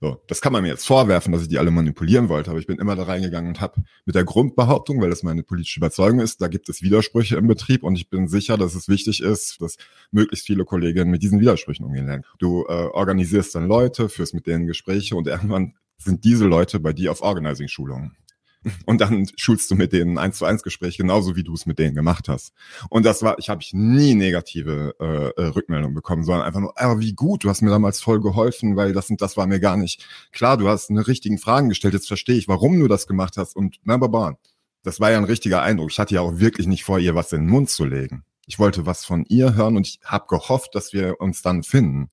[0.00, 2.66] So, das kann man mir jetzt vorwerfen, dass ich die alle manipulieren wollte, aber ich
[2.66, 6.42] bin immer da reingegangen und habe mit der Grundbehauptung, weil das meine politische Überzeugung ist,
[6.42, 9.76] da gibt es Widersprüche im Betrieb und ich bin sicher, dass es wichtig ist, dass
[10.10, 12.24] möglichst viele Kolleginnen mit diesen Widersprüchen umgehen lernen.
[12.38, 16.92] Du äh, organisierst dann Leute, führst mit denen Gespräche und irgendwann sind diese Leute bei
[16.92, 18.16] dir auf Organizing-Schulungen
[18.86, 21.78] und dann schulst du mit denen eins zu eins Gespräch genauso wie du es mit
[21.78, 22.52] denen gemacht hast.
[22.88, 26.78] Und das war, ich habe ich nie negative äh, äh, Rückmeldungen bekommen, sondern einfach nur,
[26.78, 29.60] aber wie gut, du hast mir damals voll geholfen, weil das und das war mir
[29.60, 30.56] gar nicht klar.
[30.56, 31.94] Du hast eine richtigen Fragen gestellt.
[31.94, 34.36] Jetzt verstehe ich, warum du das gemacht hast und na, baba.
[34.82, 35.90] Das war ja ein richtiger Eindruck.
[35.90, 38.24] Ich hatte ja auch wirklich nicht vor, ihr was in den Mund zu legen.
[38.46, 42.10] Ich wollte was von ihr hören und ich habe gehofft, dass wir uns dann finden.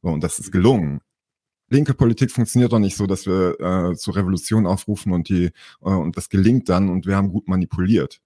[0.00, 1.00] So, und das ist gelungen
[1.68, 5.46] linke Politik funktioniert doch nicht so, dass wir äh, zur Revolution aufrufen und die
[5.82, 8.20] äh, und das gelingt dann und wir haben gut manipuliert.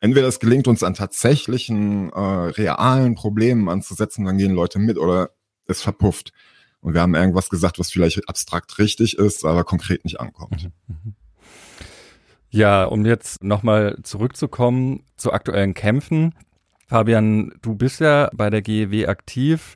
[0.00, 5.30] Entweder es gelingt uns an tatsächlichen äh, realen Problemen anzusetzen, dann gehen Leute mit oder
[5.66, 6.32] es verpufft.
[6.80, 10.64] Und wir haben irgendwas gesagt, was vielleicht abstrakt richtig ist, aber konkret nicht ankommt.
[10.86, 11.14] Mhm, mhm.
[12.50, 16.34] Ja, um jetzt nochmal zurückzukommen zu aktuellen Kämpfen.
[16.86, 19.74] Fabian, du bist ja bei der GEW aktiv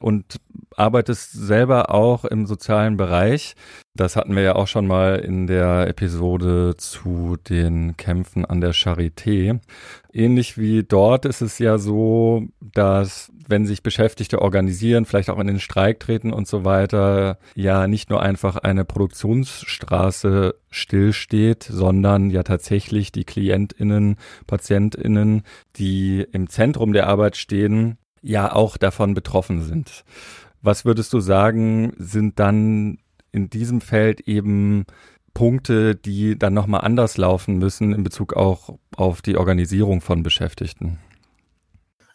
[0.00, 0.40] und
[0.76, 3.54] arbeitest selber auch im sozialen Bereich.
[3.94, 8.74] Das hatten wir ja auch schon mal in der Episode zu den Kämpfen an der
[8.74, 9.60] Charité.
[10.12, 15.46] Ähnlich wie dort ist es ja so, dass wenn sich Beschäftigte organisieren, vielleicht auch in
[15.46, 22.42] den Streik treten und so weiter, ja nicht nur einfach eine Produktionsstraße stillsteht, sondern ja
[22.42, 25.42] tatsächlich die Klientinnen, Patientinnen,
[25.76, 30.04] die im Zentrum der Arbeit stehen, ja auch davon betroffen sind.
[30.62, 32.98] Was würdest du sagen, sind dann
[33.32, 34.84] in diesem Feld eben
[35.34, 40.98] Punkte, die dann nochmal anders laufen müssen in Bezug auch auf die Organisierung von Beschäftigten?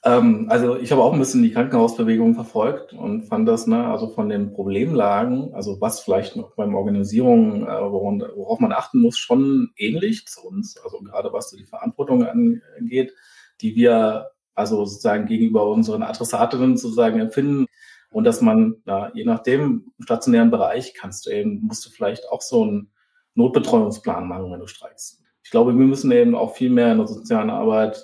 [0.03, 4.07] Ähm, also ich habe auch ein bisschen die Krankenhausbewegung verfolgt und fand das, ne, also
[4.07, 9.69] von den Problemlagen, also was vielleicht noch beim Organisierung, äh, worauf, man achten muss, schon
[9.77, 10.77] ähnlich zu uns.
[10.83, 13.13] Also gerade was so die Verantwortung angeht,
[13.61, 17.67] die wir also sozusagen gegenüber unseren Adressatinnen sozusagen empfinden.
[18.11, 22.29] Und dass man, ja, je nachdem, im stationären Bereich kannst du eben, musst du vielleicht
[22.29, 22.91] auch so einen
[23.35, 25.21] Notbetreuungsplan machen, wenn du streikst.
[25.43, 28.03] Ich glaube, wir müssen eben auch viel mehr in der sozialen Arbeit,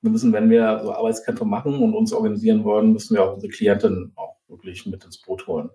[0.00, 3.52] wir müssen, wenn wir so Arbeitskämpfe machen und uns organisieren wollen, müssen wir auch unsere
[3.52, 5.70] Klientinnen auch wirklich mit ins Boot holen.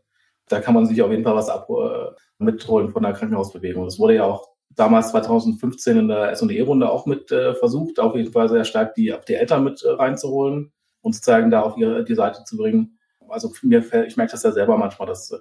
[0.48, 3.86] Da kann man sich auf jeden Fall was ab, äh, mitholen von der Krankenhausbewegung.
[3.86, 8.32] Das wurde ja auch damals 2015 in der S&E-Runde auch mit äh, versucht, auf jeden
[8.32, 12.16] Fall sehr stark die, die Eltern mit äh, reinzuholen und sozusagen da auf ihre, die
[12.16, 12.98] Seite zu bringen.
[13.30, 15.34] Also mir fällt, ich merke das ja selber manchmal, dass,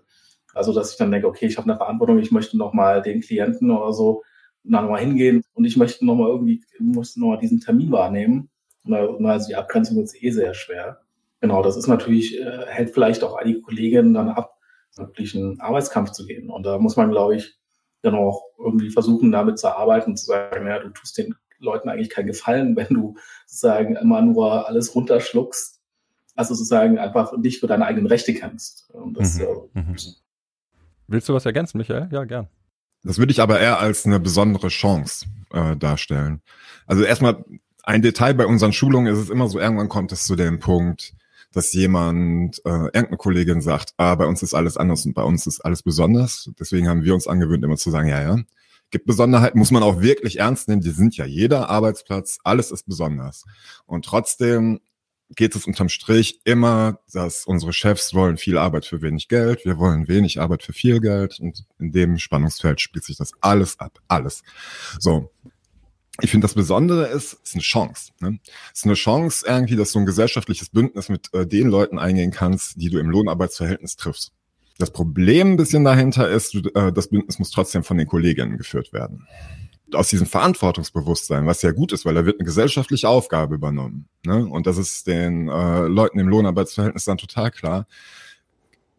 [0.55, 3.71] also dass ich dann denke, okay, ich habe eine Verantwortung, ich möchte nochmal den Klienten
[3.71, 4.23] oder so
[4.65, 8.51] nochmal hingehen und ich möchte nochmal irgendwie, muss nochmal diesen Termin wahrnehmen.
[8.85, 8.95] Und,
[9.27, 11.01] also die Abgrenzung ist eh sehr schwer.
[11.41, 14.59] Genau, das ist natürlich, äh, hält vielleicht auch einige Kolleginnen dann ab,
[14.97, 16.51] wirklich einen Arbeitskampf zu gehen.
[16.51, 17.59] Und da muss man, glaube ich,
[18.03, 21.89] dann auch irgendwie versuchen, damit zu arbeiten und zu sagen, ja, du tust den Leuten
[21.89, 25.81] eigentlich keinen Gefallen, wenn du sozusagen immer nur alles runterschluckst.
[26.35, 28.91] Also sozusagen einfach nicht für deine eigenen Rechte kämpfst.
[29.13, 29.45] Das, mhm.
[29.75, 29.97] Äh, mhm.
[31.09, 32.09] Willst du was ergänzen, Michael?
[32.11, 32.49] Ja, gern.
[33.05, 36.41] Das würde ich aber eher als eine besondere Chance äh, darstellen.
[36.87, 37.45] Also erstmal
[37.83, 41.15] ein Detail bei unseren Schulungen ist es immer so, irgendwann kommt es zu dem Punkt,
[41.53, 45.47] dass jemand, äh, irgendeine Kollegin sagt, ah, bei uns ist alles anders und bei uns
[45.47, 46.51] ist alles besonders.
[46.59, 48.37] Deswegen haben wir uns angewöhnt, immer zu sagen, ja, ja.
[48.91, 50.83] Gibt Besonderheiten, muss man auch wirklich ernst nehmen.
[50.83, 53.45] Die sind ja jeder Arbeitsplatz, alles ist besonders.
[53.87, 54.81] Und trotzdem
[55.35, 59.79] geht es unterm Strich immer, dass unsere Chefs wollen viel Arbeit für wenig Geld, wir
[59.79, 63.99] wollen wenig Arbeit für viel Geld und in dem Spannungsfeld spielt sich das alles ab,
[64.09, 64.43] alles.
[64.99, 65.31] So,
[66.21, 68.13] ich finde, das Besondere ist, ist eine Chance.
[68.21, 68.39] Ne?
[68.73, 72.31] Es ist eine Chance irgendwie, dass du ein gesellschaftliches Bündnis mit äh, den Leuten eingehen
[72.31, 74.33] kannst, die du im Lohnarbeitsverhältnis triffst.
[74.79, 78.59] Das Problem ein bisschen dahinter ist, du, äh, das Bündnis muss trotzdem von den Kolleginnen
[78.59, 79.27] geführt werden.
[79.95, 84.09] Aus diesem Verantwortungsbewusstsein, was ja gut ist, weil da wird eine gesellschaftliche Aufgabe übernommen.
[84.25, 84.47] Ne?
[84.47, 87.87] Und das ist den äh, Leuten im Lohnarbeitsverhältnis dann total klar.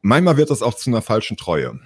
[0.06, 1.80] Manchmal wird das auch zu einer falschen Treue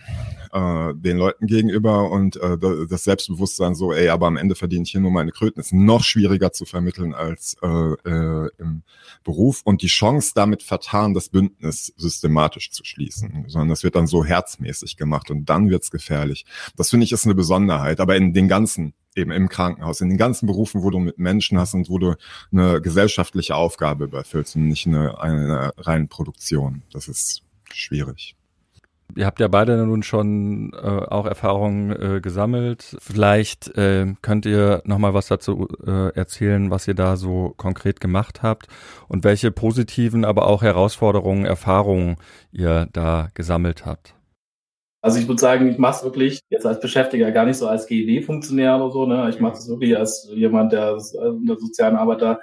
[0.51, 2.58] äh, den Leuten gegenüber und äh,
[2.89, 6.03] das Selbstbewusstsein so, ey, aber am Ende verdiene ich hier nur meine Kröten, ist noch
[6.03, 8.82] schwieriger zu vermitteln als äh, äh, im
[9.23, 14.08] Beruf und die Chance damit vertan, das Bündnis systematisch zu schließen, sondern das wird dann
[14.08, 16.45] so herzmäßig gemacht und dann wird's gefährlich.
[16.75, 20.17] Das finde ich ist eine Besonderheit, aber in den ganzen eben im Krankenhaus, in den
[20.17, 22.15] ganzen Berufen, wo du mit Menschen hast und wo du
[22.51, 26.84] eine gesellschaftliche Aufgabe überfüllst und nicht eine, eine reine Produktion.
[26.91, 27.41] Das ist
[27.73, 28.36] schwierig.
[29.15, 32.97] Ihr habt ja beide nun schon äh, auch Erfahrungen äh, gesammelt.
[32.99, 37.99] Vielleicht äh, könnt ihr noch mal was dazu äh, erzählen, was ihr da so konkret
[37.99, 38.67] gemacht habt
[39.08, 42.17] und welche positiven, aber auch Herausforderungen, Erfahrungen
[42.51, 44.13] ihr da gesammelt habt.
[45.01, 47.88] Also ich würde sagen, ich mache es wirklich jetzt als Beschäftiger, gar nicht so als
[47.88, 49.06] GEW-Funktionär oder so.
[49.06, 49.30] Ne?
[49.30, 52.39] Ich mache es wirklich als jemand, der in der sozialen Arbeit da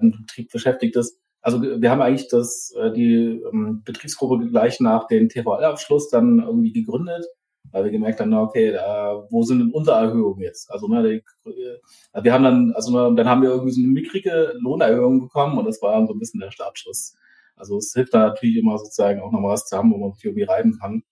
[0.00, 5.06] im Betrieb beschäftigt ist also wir haben eigentlich das, äh, die ähm, Betriebsgruppe gleich nach
[5.06, 7.26] dem TVL-Abschluss dann irgendwie gegründet,
[7.70, 10.70] weil wir gemerkt haben, okay, da, wo sind denn unsere Erhöhungen jetzt?
[10.70, 14.54] Also ne, die, äh, wir haben dann, also dann haben wir irgendwie so eine mickrige
[14.60, 17.16] Lohnerhöhung bekommen und das war so ein bisschen der Startschuss.
[17.56, 20.24] Also es hilft da natürlich immer sozusagen auch noch was zu haben, wo man sich
[20.24, 21.02] irgendwie reiben kann.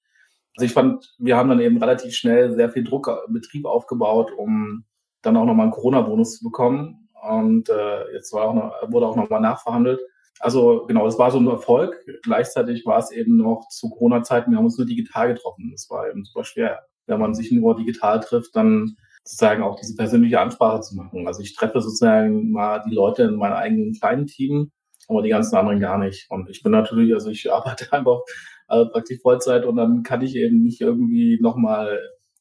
[0.56, 4.32] Also ich fand, wir haben dann eben relativ schnell sehr viel Druck im Betrieb aufgebaut,
[4.36, 4.84] um
[5.22, 7.08] dann auch nochmal einen Corona-Bonus zu bekommen.
[7.28, 10.00] Und äh, jetzt war auch noch, wurde auch nochmal nachverhandelt.
[10.40, 12.04] Also genau, es war so ein Erfolg.
[12.22, 15.70] Gleichzeitig war es eben noch zu Corona-Zeiten, wir haben uns nur digital getroffen.
[15.72, 16.80] Das war eben super schwer.
[17.06, 21.26] Wenn man sich nur digital trifft, dann sozusagen auch diese persönliche Ansprache zu machen.
[21.26, 24.70] Also ich treffe sozusagen mal die Leute in meinem eigenen kleinen Team,
[25.08, 26.26] aber die ganzen anderen gar nicht.
[26.30, 28.20] Und ich bin natürlich, also ich arbeite einfach
[28.68, 31.98] äh, praktisch Vollzeit und dann kann ich eben nicht irgendwie nochmal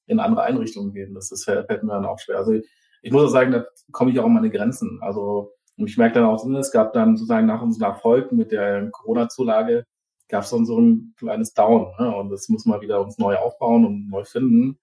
[0.08, 1.14] in andere Einrichtungen gehen.
[1.16, 2.38] Das ist, fällt mir dann auch schwer.
[2.38, 2.54] Also
[3.02, 5.00] ich, muss auch sagen, da komme ich auch an meine Grenzen.
[5.02, 8.90] Also und ich merke dann auch, es gab dann sozusagen nach unserem Erfolg mit der
[8.92, 9.86] Corona-Zulage,
[10.30, 11.92] gab es dann so ein kleines Down.
[12.00, 12.16] Ne?
[12.16, 14.80] Und das muss man wieder uns neu aufbauen und neu finden.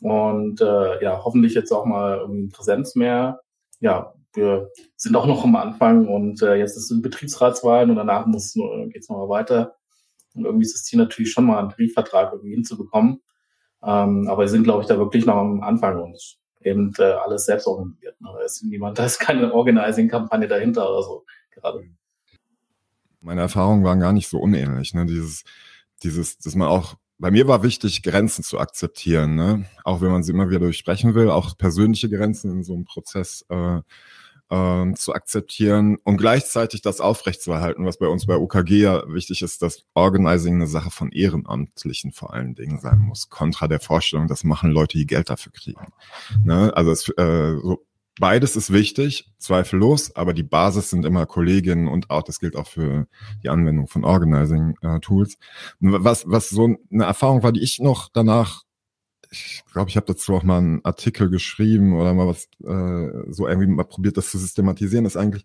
[0.00, 3.40] Und äh, ja, hoffentlich jetzt auch mal irgendwie Präsenz mehr.
[3.80, 8.26] Ja, wir sind auch noch am Anfang und äh, jetzt ist es Betriebsratswahlen und danach
[8.26, 8.54] muss
[8.88, 9.76] geht's noch mal weiter.
[10.34, 13.22] Und irgendwie ist das Ziel natürlich schon mal einen Tarifvertrag irgendwie hinzubekommen.
[13.84, 16.18] Ähm, aber wir sind, glaube ich, da wirklich noch am Anfang und
[16.64, 18.20] eben äh, alles selbst organisiert.
[18.20, 18.28] Ne?
[18.32, 21.84] Da ist niemand, da ist keine Organizing-Kampagne dahinter oder so gerade.
[23.20, 24.94] Meine Erfahrungen waren gar nicht so unähnlich.
[24.94, 25.06] Ne?
[25.06, 25.44] Dieses,
[26.02, 29.66] dieses, dass man auch bei mir war wichtig, Grenzen zu akzeptieren, ne?
[29.84, 33.46] auch wenn man sie immer wieder durchsprechen will, auch persönliche Grenzen in so einem Prozess
[33.48, 33.80] äh,
[34.54, 39.62] ähm, zu akzeptieren und gleichzeitig das aufrechtzuerhalten, was bei uns bei UKG ja wichtig ist,
[39.62, 44.44] dass Organizing eine Sache von Ehrenamtlichen vor allen Dingen sein muss, kontra der Vorstellung, das
[44.44, 45.92] machen Leute, die Geld dafür kriegen.
[46.44, 46.72] Ne?
[46.76, 47.84] Also es, äh, so,
[48.20, 52.68] beides ist wichtig, zweifellos, aber die Basis sind immer Kolleginnen und auch, das gilt auch
[52.68, 53.08] für
[53.42, 55.36] die Anwendung von Organizing-Tools.
[55.80, 58.62] was, was so eine Erfahrung war, die ich noch danach
[59.34, 63.48] ich glaube, ich habe dazu auch mal einen Artikel geschrieben oder mal was äh, so
[63.48, 65.44] irgendwie mal probiert, das zu systematisieren, ist eigentlich,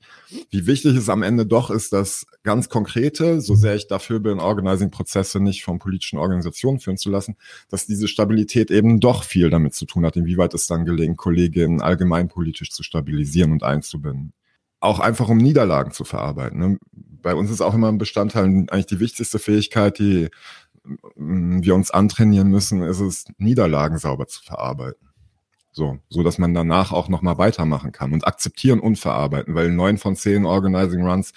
[0.49, 4.39] wie wichtig es am Ende doch ist, dass ganz konkrete, so sehr ich dafür bin,
[4.39, 7.35] Organizing-Prozesse nicht von politischen Organisationen führen zu lassen,
[7.69, 11.81] dass diese Stabilität eben doch viel damit zu tun hat, inwieweit es dann gelingt, Kolleginnen
[11.81, 14.33] allgemeinpolitisch zu stabilisieren und einzubinden.
[14.79, 16.59] Auch einfach um Niederlagen zu verarbeiten.
[16.59, 16.77] Ne?
[16.93, 20.29] Bei uns ist auch immer ein Bestandteil, eigentlich die wichtigste Fähigkeit, die
[21.15, 25.09] wir uns antrainieren müssen, ist es, Niederlagen sauber zu verarbeiten.
[25.71, 29.97] So, so dass man danach auch nochmal weitermachen kann und akzeptieren und verarbeiten, weil neun
[29.97, 31.33] von zehn Organizing Runs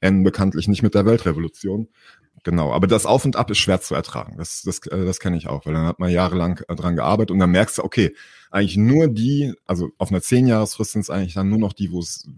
[0.00, 1.88] enden bekanntlich nicht mit der Weltrevolution.
[2.44, 4.36] Genau, aber das Auf und Ab ist schwer zu ertragen.
[4.36, 7.30] Das, das, äh, das kenne ich auch, weil dann hat man jahrelang äh, dran gearbeitet
[7.30, 8.14] und dann merkst du, okay,
[8.50, 12.00] eigentlich nur die, also auf einer Zehnjahresfrist sind es eigentlich dann nur noch die, wo
[12.00, 12.28] es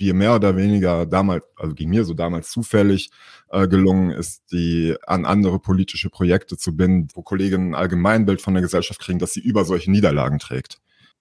[0.00, 3.10] die mehr oder weniger damals, also ging mir so damals zufällig
[3.50, 8.54] äh, gelungen ist, die an andere politische Projekte zu binden, wo Kolleginnen ein Allgemeinbild von
[8.54, 10.80] der Gesellschaft kriegen, dass sie über solche Niederlagen trägt.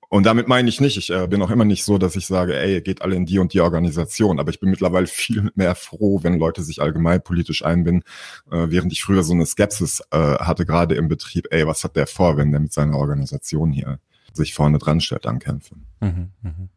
[0.09, 2.57] Und damit meine ich nicht, ich äh, bin auch immer nicht so, dass ich sage,
[2.57, 4.39] ey, geht alle in die und die Organisation.
[4.39, 8.03] Aber ich bin mittlerweile viel mehr froh, wenn Leute sich allgemein politisch einbinden,
[8.49, 11.97] äh, während ich früher so eine Skepsis äh, hatte, gerade im Betrieb, ey, was hat
[11.97, 13.99] der vor, wenn der mit seiner Organisation hier
[14.33, 15.85] sich vorne dran stellt an Kämpfen.
[15.99, 16.69] Mhm, mh.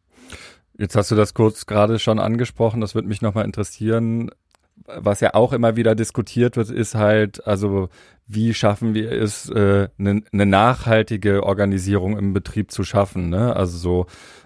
[0.81, 4.31] Jetzt hast du das kurz gerade schon angesprochen, das würde mich nochmal interessieren.
[4.87, 7.89] Was ja auch immer wieder diskutiert wird, ist halt, also
[8.25, 13.29] wie schaffen wir es, eine äh, ne, ne nachhaltige Organisierung im Betrieb zu schaffen.
[13.29, 13.55] Ne?
[13.55, 14.05] Also so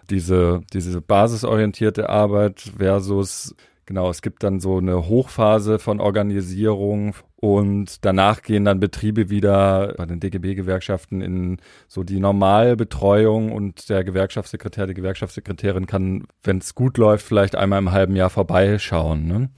[0.10, 3.56] diese, diese basisorientierte Arbeit versus
[3.88, 9.94] Genau, es gibt dann so eine Hochphase von Organisierung und danach gehen dann Betriebe wieder
[9.96, 16.74] bei den DGB-Gewerkschaften in so die Normalbetreuung und der Gewerkschaftssekretär, die Gewerkschaftssekretärin kann, wenn es
[16.74, 19.28] gut läuft, vielleicht einmal im halben Jahr vorbeischauen.
[19.28, 19.52] Ne?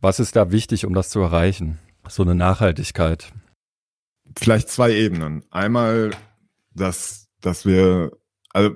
[0.00, 1.78] Was ist da wichtig, um das zu erreichen?
[2.08, 3.32] So eine Nachhaltigkeit.
[4.38, 5.44] Vielleicht zwei Ebenen.
[5.50, 6.12] Einmal,
[6.74, 8.12] dass, dass wir,
[8.54, 8.70] also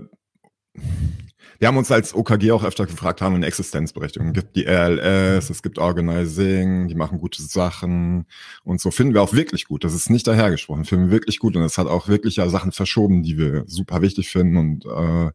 [1.58, 4.28] wir haben uns als OKG auch öfter gefragt, haben eine Existenzberechtigung?
[4.28, 8.26] Es gibt die RLS, es gibt Organizing, die machen gute Sachen
[8.64, 9.84] und so finden wir auch wirklich gut.
[9.84, 12.72] Das ist nicht dahergesprochen, finden wir wirklich gut und es hat auch wirklich ja Sachen
[12.72, 15.30] verschoben, die wir super wichtig finden und äh,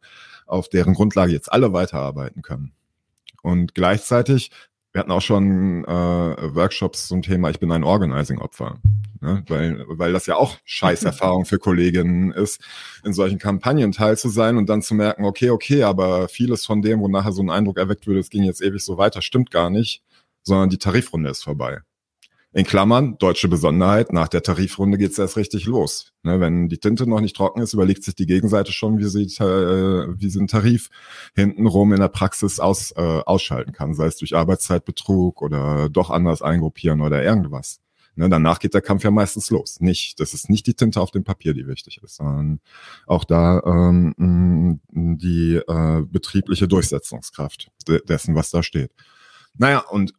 [0.46, 2.74] auf deren Grundlage jetzt alle weiterarbeiten können.
[3.42, 4.52] Und gleichzeitig
[4.98, 8.80] Wir hatten auch schon äh, Workshops zum Thema Ich bin ein Organizing-Opfer.
[9.22, 9.44] Ne?
[9.48, 12.60] Weil, weil das ja auch Scheißerfahrung für Kolleginnen ist,
[13.04, 16.82] in solchen Kampagnen teil zu sein und dann zu merken, okay, okay, aber vieles von
[16.82, 19.52] dem, wo nachher so ein Eindruck erweckt würde, es ging jetzt ewig so weiter, stimmt
[19.52, 20.02] gar nicht,
[20.42, 21.82] sondern die Tarifrunde ist vorbei.
[22.58, 26.14] In Klammern, deutsche Besonderheit, nach der Tarifrunde geht's erst richtig los.
[26.24, 29.26] Ne, wenn die Tinte noch nicht trocken ist, überlegt sich die Gegenseite schon, wie sie,
[29.26, 30.90] äh, wie sie einen Tarif
[31.36, 36.42] hintenrum in der Praxis aus, äh, ausschalten kann, sei es durch Arbeitszeitbetrug oder doch anders
[36.42, 37.80] eingruppieren oder irgendwas.
[38.16, 39.80] Ne, danach geht der Kampf ja meistens los.
[39.80, 42.60] Nicht, das ist nicht die Tinte auf dem Papier, die wichtig ist, sondern
[43.06, 47.70] auch da ähm, die äh, betriebliche Durchsetzungskraft
[48.10, 48.90] dessen, was da steht.
[49.60, 50.16] Naja, und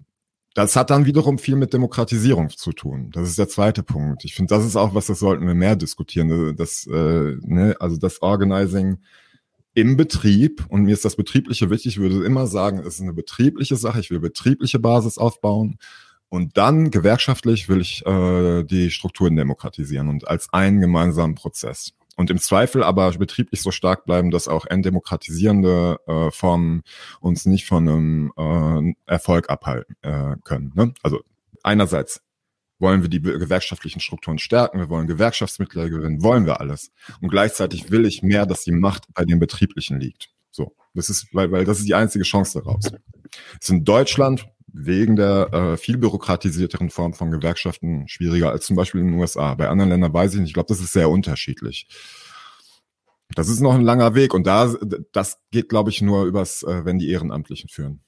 [0.55, 3.11] das hat dann wiederum viel mit Demokratisierung zu tun.
[3.13, 4.25] Das ist der zweite Punkt.
[4.25, 6.57] Ich finde, das ist auch was, das sollten wir mehr diskutieren.
[6.57, 8.99] Das, äh, ne, also das Organizing
[9.75, 13.13] im Betrieb, und mir ist das Betriebliche wichtig, ich würde immer sagen, es ist eine
[13.13, 15.79] betriebliche Sache, ich will betriebliche Basis aufbauen.
[16.31, 22.31] Und dann gewerkschaftlich will ich äh, die Strukturen demokratisieren und als einen gemeinsamen Prozess und
[22.31, 26.83] im Zweifel aber betrieblich so stark bleiben, dass auch entdemokratisierende äh, Formen
[27.21, 30.73] uns nicht von einem äh, Erfolg abhalten äh, können.
[30.75, 30.93] Ne?
[31.05, 31.21] Also
[31.63, 32.21] einerseits
[32.81, 36.91] wollen wir die gewerkschaftlichen Strukturen stärken, wir wollen Gewerkschaftsmitglieder gewinnen, wollen wir alles.
[37.21, 40.29] Und gleichzeitig will ich mehr, dass die Macht bei den Betrieblichen liegt.
[40.51, 42.91] So, das ist, weil, weil das ist die einzige Chance daraus.
[43.61, 48.77] Es ist in Deutschland wegen der äh, viel bürokratisierteren Form von Gewerkschaften schwieriger als zum
[48.77, 49.55] Beispiel in den USA.
[49.55, 50.49] Bei anderen Ländern weiß ich nicht.
[50.49, 51.89] Ich glaube, das ist sehr unterschiedlich.
[53.35, 54.75] Das ist noch ein langer Weg und da
[55.13, 58.01] das geht, glaube ich, nur übers, äh, wenn die Ehrenamtlichen führen.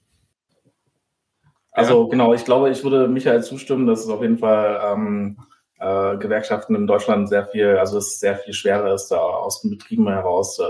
[1.73, 5.37] Also genau, ich glaube, ich würde Michael zustimmen, dass es auf jeden Fall ähm,
[5.79, 9.71] äh, Gewerkschaften in Deutschland sehr viel, also es sehr viel schwerer ist, da aus den
[9.71, 10.65] Betrieben heraus äh,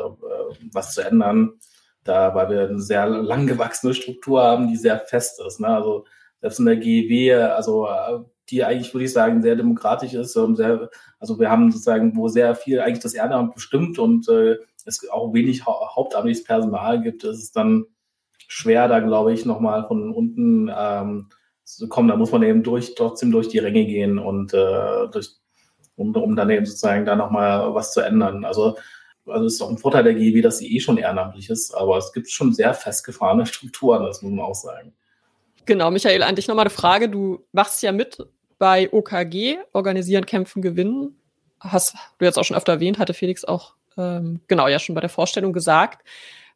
[0.73, 1.55] was zu ändern
[2.11, 5.61] da, weil wir eine sehr lang gewachsene Struktur haben, die sehr fest ist.
[5.61, 5.69] Ne?
[5.69, 6.05] Also
[6.41, 7.87] selbst in der GEW, also
[8.51, 10.37] die eigentlich, würde ich sagen, sehr demokratisch ist.
[10.37, 14.57] Und sehr, also wir haben sozusagen, wo sehr viel eigentlich das Ehrenamt bestimmt und äh,
[14.85, 17.87] es auch wenig hau hauptamtliches Personal gibt, ist es dann
[18.49, 21.29] schwer, da glaube ich, nochmal von unten ähm,
[21.65, 22.09] zu kommen.
[22.09, 25.37] Da muss man eben durch, trotzdem durch die Ränge gehen und äh, durch,
[25.97, 28.45] um, um dann eben sozusagen da nochmal was zu ändern.
[28.45, 28.77] Also
[29.31, 31.97] also es ist auch ein Vorteil der GEW, dass sie eh schon ehrenamtlich ist, aber
[31.99, 34.95] es gibt schon sehr festgefahrene Strukturen, das muss man auch sagen.
[35.67, 37.09] Genau, Michael, an dich nochmal eine Frage.
[37.09, 38.19] Du machst ja mit
[38.59, 41.17] bei OKG, Organisieren, Kämpfen, Gewinnen.
[41.61, 45.01] Hast du jetzt auch schon öfter erwähnt, hatte Felix auch ähm, genau ja schon bei
[45.01, 46.07] der Vorstellung gesagt.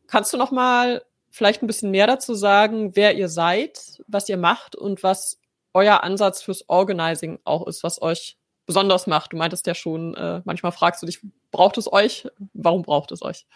[0.07, 4.77] Kannst du nochmal vielleicht ein bisschen mehr dazu sagen, wer ihr seid, was ihr macht
[4.77, 5.41] und was
[5.73, 9.33] euer Ansatz fürs Organizing auch ist, was euch besonders macht.
[9.33, 12.29] Du meintest ja schon, äh, manchmal fragst du dich, braucht es euch?
[12.53, 13.47] Warum braucht es euch?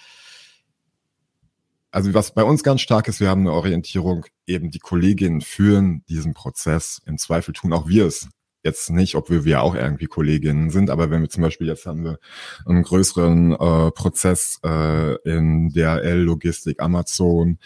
[1.90, 6.04] Also was bei uns ganz stark ist, wir haben eine Orientierung, eben die Kolleginnen führen
[6.08, 7.00] diesen Prozess.
[7.06, 8.28] Im Zweifel tun auch wir es.
[8.62, 12.04] Jetzt nicht, obwohl wir auch irgendwie Kolleginnen sind, aber wenn wir zum Beispiel jetzt haben
[12.04, 12.18] wir
[12.66, 17.58] einen größeren äh, Prozess äh, in DRL, Logistik, Amazon,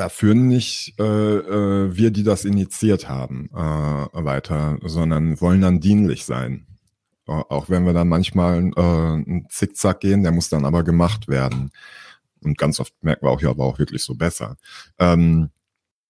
[0.00, 5.80] da führen nicht äh, äh, wir, die das initiiert haben, äh, weiter, sondern wollen dann
[5.80, 6.66] dienlich sein.
[7.26, 11.70] Auch wenn wir dann manchmal äh, einen Zickzack gehen, der muss dann aber gemacht werden.
[12.42, 14.56] Und ganz oft merken wir auch, ja, aber auch wirklich so besser.
[14.98, 15.50] Ähm,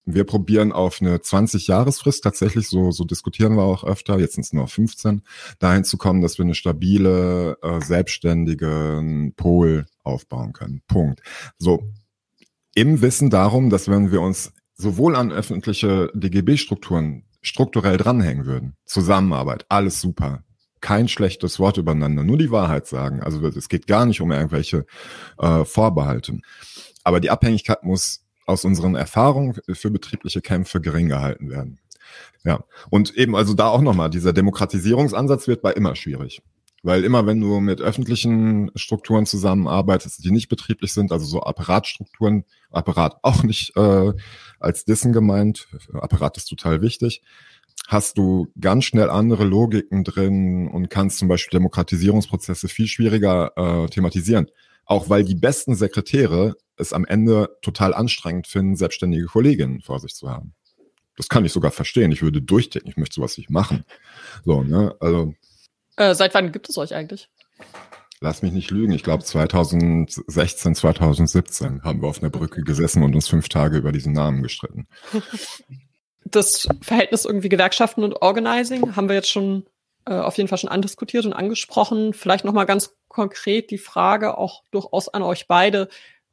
[0.04, 4.52] wir probieren auf eine 20-Jahresfrist tatsächlich, so, so diskutieren wir auch öfter, jetzt sind es
[4.52, 5.22] nur 15,
[5.58, 10.80] dahin zu kommen, dass wir eine stabile, äh, selbstständige Pol aufbauen können.
[10.86, 11.22] Punkt.
[11.58, 11.90] So,
[12.74, 19.66] im Wissen darum, dass wenn wir uns sowohl an öffentliche DGB-Strukturen strukturell dranhängen würden, Zusammenarbeit,
[19.68, 20.44] alles super,
[20.80, 23.22] kein schlechtes Wort übereinander, nur die Wahrheit sagen.
[23.22, 24.86] Also es geht gar nicht um irgendwelche
[25.38, 26.38] äh, Vorbehalte.
[27.04, 31.78] Aber die Abhängigkeit muss aus unseren Erfahrungen für betriebliche Kämpfe gering gehalten werden.
[32.44, 36.42] Ja, und eben also da auch nochmal, dieser Demokratisierungsansatz wird bei immer schwierig.
[36.82, 42.44] Weil immer wenn du mit öffentlichen Strukturen zusammenarbeitest, die nicht betrieblich sind, also so Apparatstrukturen,
[42.70, 44.12] Apparat auch nicht äh,
[44.58, 47.22] als Dissen gemeint, Apparat ist total wichtig,
[47.86, 53.86] hast du ganz schnell andere Logiken drin und kannst zum Beispiel Demokratisierungsprozesse viel schwieriger äh,
[53.88, 54.46] thematisieren.
[54.86, 60.14] Auch weil die besten Sekretäre es am Ende total anstrengend finden, selbstständige Kolleginnen vor sich
[60.14, 60.54] zu haben.
[61.16, 62.12] Das kann ich sogar verstehen.
[62.12, 63.84] Ich würde durchdenken, ich möchte sowas nicht machen.
[64.44, 64.94] So, ne?
[65.00, 65.34] Also
[65.96, 67.28] äh, seit wann gibt es euch eigentlich?
[68.20, 68.92] Lass mich nicht lügen.
[68.92, 73.92] Ich glaube 2016, 2017 haben wir auf einer Brücke gesessen und uns fünf Tage über
[73.92, 74.86] diesen Namen gestritten.
[76.24, 79.64] Das Verhältnis irgendwie Gewerkschaften und Organizing haben wir jetzt schon
[80.04, 82.12] äh, auf jeden Fall schon andiskutiert und angesprochen.
[82.12, 85.88] Vielleicht noch mal ganz konkret die Frage auch durchaus an euch beide.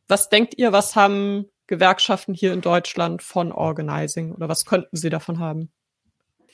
[0.08, 5.10] Was denkt ihr, was haben Gewerkschaften hier in Deutschland von Organizing oder was könnten Sie
[5.10, 5.72] davon haben?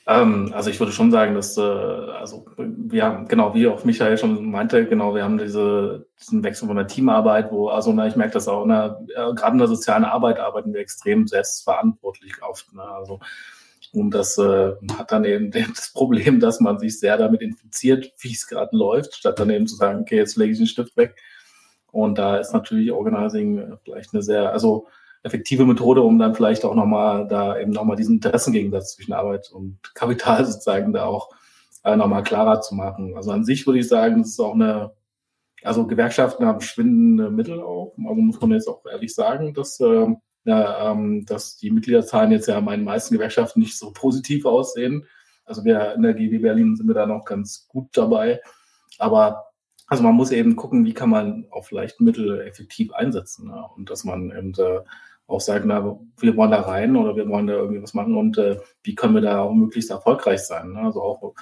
[0.06, 4.18] Ähm, also ich würde schon sagen, dass, äh, also wir haben, genau, wie auch Michael
[4.18, 8.16] schon meinte, genau, wir haben diese, diesen Wechsel von der Teamarbeit, wo, also na, ich
[8.16, 12.72] merke das auch, na, äh, gerade in der sozialen Arbeit arbeiten wir extrem selbstverantwortlich oft.
[12.74, 12.82] Ne?
[12.82, 13.20] Also
[13.94, 18.32] und das äh, hat dann eben das Problem, dass man sich sehr damit infiziert, wie
[18.32, 21.16] es gerade läuft, statt dann eben zu sagen, okay, jetzt lege ich den Stift weg.
[21.92, 24.88] Und da ist natürlich Organizing vielleicht eine sehr, also
[25.24, 29.78] effektive Methode, um dann vielleicht auch nochmal da eben nochmal diesen Interessengegensatz zwischen Arbeit und
[29.94, 31.30] Kapital sozusagen da auch
[31.82, 33.16] äh, nochmal klarer zu machen.
[33.16, 34.92] Also an sich würde ich sagen, das ist auch eine,
[35.62, 37.94] also Gewerkschaften haben schwindende Mittel auch.
[38.06, 40.06] Also muss man jetzt auch ehrlich sagen, dass, äh,
[40.44, 45.06] ja, ähm, dass die Mitgliederzahlen jetzt ja in meinen meisten Gewerkschaften nicht so positiv aussehen.
[45.46, 48.40] Also wir in der GW Berlin sind wir da noch ganz gut dabei.
[48.98, 49.44] Aber
[49.86, 53.48] also man muss eben gucken, wie kann man auch vielleicht Mittel effektiv einsetzen.
[53.48, 53.64] Ne?
[53.76, 54.80] Und dass man eben äh,
[55.26, 58.36] auch sagen, na, wir wollen da rein oder wir wollen da irgendwie was machen und
[58.36, 60.72] äh, wie können wir da auch möglichst erfolgreich sein.
[60.72, 60.80] Ne?
[60.80, 61.34] Also auch,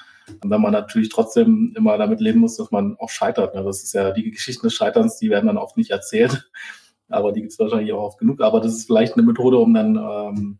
[0.42, 3.54] wenn man natürlich trotzdem immer damit leben muss, dass man auch scheitert.
[3.54, 3.64] Ne?
[3.64, 6.50] Das ist ja die Geschichten des Scheiterns, die werden dann oft nicht erzählt,
[7.08, 8.40] aber die gibt es wahrscheinlich auch oft genug.
[8.40, 10.58] Aber das ist vielleicht eine Methode, um dann ähm,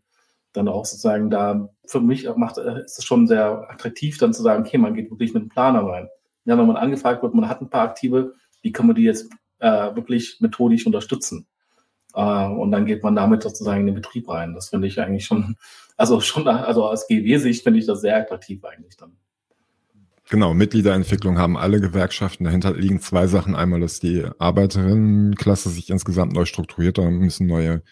[0.53, 4.41] dann auch sozusagen da für mich macht äh, ist es schon sehr attraktiv, dann zu
[4.41, 6.07] sagen, okay, man geht wirklich mit einem Planer rein.
[6.45, 9.31] Ja, wenn man angefragt wird, man hat ein paar Aktive, wie kann man die jetzt
[9.59, 11.47] äh, wirklich methodisch unterstützen?
[12.13, 14.53] Äh, und dann geht man damit sozusagen in den Betrieb rein.
[14.53, 15.55] Das finde ich eigentlich schon,
[15.97, 19.17] also schon, also aus GW-Sicht finde ich das sehr attraktiv eigentlich dann.
[20.29, 22.45] Genau, Mitgliederentwicklung haben alle Gewerkschaften.
[22.45, 23.55] Dahinter liegen zwei Sachen.
[23.55, 27.83] Einmal, dass die Arbeiterinnenklasse sich insgesamt neu strukturiert, da müssen neue,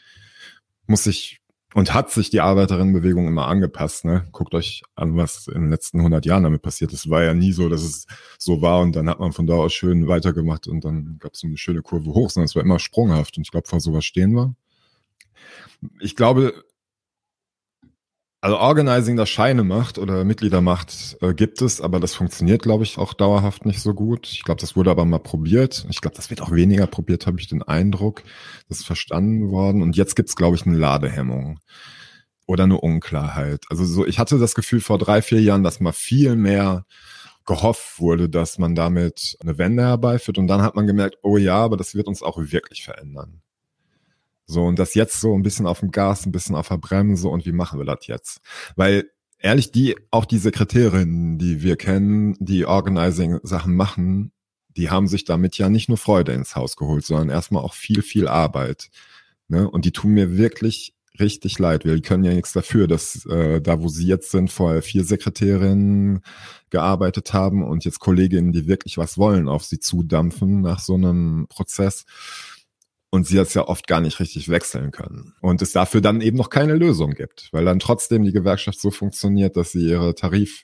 [0.88, 1.41] muss sich
[1.74, 4.06] und hat sich die Arbeiterinnenbewegung immer angepasst.
[4.06, 4.28] Ne?
[4.32, 7.10] Guckt euch an, was in den letzten 100 Jahren damit passiert ist.
[7.10, 8.08] War ja nie so, dass es
[8.38, 11.44] so war und dann hat man von da aus schön weitergemacht und dann gab es
[11.44, 14.34] eine schöne Kurve hoch, sondern es war immer sprunghaft und ich glaube, vor sowas stehen
[14.34, 14.56] wir.
[16.00, 16.54] Ich glaube,
[18.44, 22.84] also Organizing, das Scheine macht oder Mitglieder macht, äh, gibt es, aber das funktioniert, glaube
[22.84, 24.28] ich, auch dauerhaft nicht so gut.
[24.32, 25.86] Ich glaube, das wurde aber mal probiert.
[25.92, 28.24] Ich glaube, das wird auch weniger probiert, habe ich den Eindruck.
[28.68, 29.84] Das ist verstanden worden.
[29.84, 31.60] Und jetzt gibt's, glaube ich, eine Ladehemmung
[32.48, 33.64] oder eine Unklarheit.
[33.70, 36.86] Also so, ich hatte das Gefühl vor drei, vier Jahren, dass mal viel mehr
[37.46, 40.40] gehofft wurde, dass man damit eine Wende herbeiführt.
[40.40, 43.41] Und dann hat man gemerkt, oh ja, aber das wird uns auch wirklich verändern.
[44.46, 47.28] So, und das jetzt so ein bisschen auf dem Gas, ein bisschen auf der Bremse
[47.30, 48.42] und wie machen wir das jetzt?
[48.76, 54.32] Weil ehrlich, die, auch die Sekretärinnen, die wir kennen, die Organizing-Sachen machen,
[54.78, 58.02] die haben sich damit ja nicht nur Freude ins Haus geholt, sondern erstmal auch viel,
[58.02, 58.90] viel Arbeit.
[59.48, 59.70] Ne?
[59.70, 61.84] Und die tun mir wirklich richtig leid.
[61.84, 66.22] Wir können ja nichts dafür, dass äh, da, wo sie jetzt sind, vorher vier Sekretärinnen
[66.70, 71.48] gearbeitet haben und jetzt Kolleginnen, die wirklich was wollen, auf sie zudampfen nach so einem
[71.50, 72.06] Prozess
[73.12, 75.34] und sie das ja oft gar nicht richtig wechseln können.
[75.42, 78.90] Und es dafür dann eben noch keine Lösung gibt, weil dann trotzdem die Gewerkschaft so
[78.90, 80.64] funktioniert, dass sie ihre Tarif,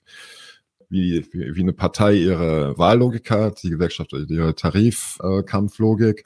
[0.89, 6.25] wie, wie, eine Partei ihre Wahllogik hat, die Gewerkschaft ihre Tarifkampflogik.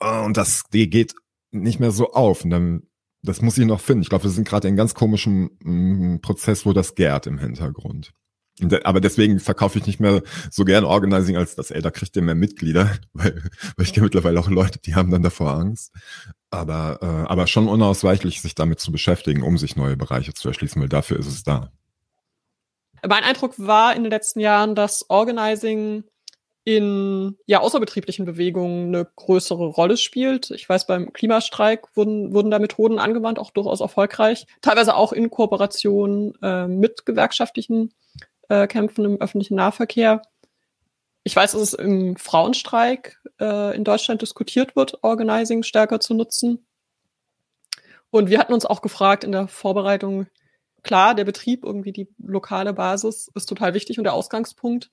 [0.00, 1.14] Äh, und das, die geht
[1.52, 2.42] nicht mehr so auf.
[2.44, 2.82] Und dann,
[3.22, 4.02] das muss ich noch finden.
[4.02, 7.38] Ich glaube, wir sind gerade in einem ganz komischen mm, Prozess, wo das gärt im
[7.38, 8.12] Hintergrund.
[8.84, 12.22] Aber deswegen verkaufe ich nicht mehr so gern Organizing als das, ey, da kriegt ihr
[12.22, 13.42] mehr Mitglieder, weil,
[13.76, 15.94] weil ich kenne mittlerweile auch Leute, die haben dann davor Angst.
[16.50, 20.80] Aber, äh, aber schon unausweichlich, sich damit zu beschäftigen, um sich neue Bereiche zu erschließen,
[20.82, 21.70] weil dafür ist es da.
[23.06, 26.04] Mein Eindruck war in den letzten Jahren, dass Organizing
[26.64, 30.50] in ja, außerbetrieblichen Bewegungen eine größere Rolle spielt.
[30.50, 34.46] Ich weiß, beim Klimastreik wurden, wurden da Methoden angewandt, auch durchaus erfolgreich.
[34.60, 37.94] Teilweise auch in Kooperation äh, mit gewerkschaftlichen
[38.50, 40.20] äh, kämpfen im öffentlichen Nahverkehr.
[41.22, 46.66] Ich weiß, dass es im Frauenstreik äh, in Deutschland diskutiert wird, Organizing stärker zu nutzen.
[48.10, 50.26] Und wir hatten uns auch gefragt in der Vorbereitung,
[50.82, 54.90] klar, der Betrieb, irgendwie die lokale Basis ist total wichtig und der Ausgangspunkt.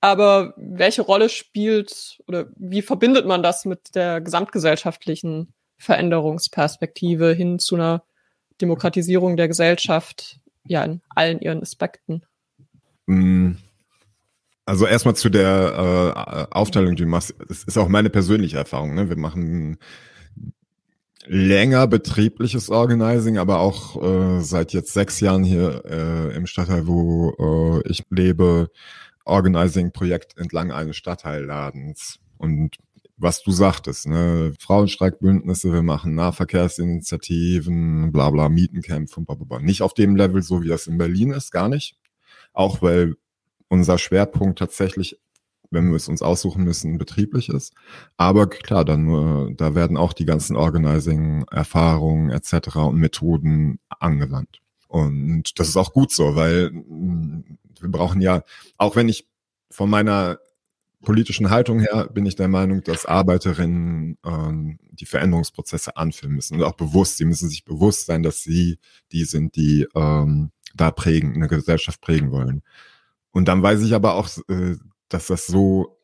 [0.00, 7.76] Aber welche Rolle spielt oder wie verbindet man das mit der gesamtgesellschaftlichen Veränderungsperspektive hin zu
[7.76, 8.02] einer
[8.60, 12.22] Demokratisierung der Gesellschaft, ja, in allen ihren Aspekten?
[13.06, 13.52] Mm.
[14.64, 17.34] Also erstmal zu der äh, Aufteilung, die du machst.
[17.48, 18.94] Das ist auch meine persönliche Erfahrung.
[18.94, 19.08] Ne?
[19.08, 19.78] Wir machen
[21.24, 27.82] länger betriebliches Organizing, aber auch äh, seit jetzt sechs Jahren hier äh, im Stadtteil, wo
[27.84, 28.70] äh, ich lebe,
[29.24, 32.18] Organizing-Projekt entlang eines Stadtteilladens.
[32.38, 32.76] Und
[33.16, 39.58] was du sagtest, ne, Frauenstreikbündnisse, wir machen Nahverkehrsinitiativen, bla bla, Mietenkämpfe und bla bla bla.
[39.58, 41.96] Nicht auf dem Level, so wie das in Berlin ist, gar nicht.
[42.56, 43.14] Auch weil
[43.68, 45.18] unser Schwerpunkt tatsächlich
[45.70, 47.72] wenn wir es uns aussuchen müssen, betriebliches.
[48.16, 52.76] Aber klar, dann nur, da werden auch die ganzen Organizing-Erfahrungen etc.
[52.76, 54.60] und Methoden angewandt.
[54.88, 58.42] Und das ist auch gut so, weil mm, wir brauchen ja,
[58.78, 59.28] auch wenn ich
[59.70, 60.38] von meiner
[61.02, 66.62] politischen Haltung her bin ich der Meinung, dass Arbeiterinnen ähm, die Veränderungsprozesse anführen müssen und
[66.64, 68.78] auch bewusst, sie müssen sich bewusst sein, dass sie
[69.12, 72.62] die sind, die ähm, da prägen, eine Gesellschaft prägen wollen.
[73.32, 74.76] Und dann weiß ich aber auch, äh,
[75.08, 75.96] dass das so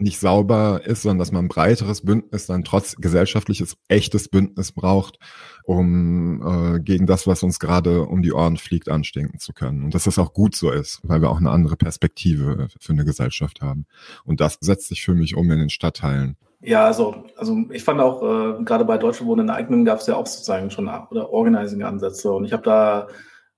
[0.00, 5.18] nicht sauber ist, sondern dass man ein breiteres Bündnis, dann trotz gesellschaftliches, echtes Bündnis braucht,
[5.64, 6.42] um
[6.76, 9.84] äh, gegen das, was uns gerade um die Ohren fliegt, anstinken zu können.
[9.84, 13.04] Und dass das auch gut so ist, weil wir auch eine andere Perspektive für eine
[13.04, 13.86] Gesellschaft haben.
[14.24, 16.36] Und das setzt sich für mich um in den Stadtteilen.
[16.62, 20.06] Ja, also, also ich fand auch, äh, gerade bei Deutsche Wohnen in Eignen gab es
[20.06, 22.30] ja auch sozusagen schon oder Organizing-Ansätze.
[22.30, 23.08] Und ich habe da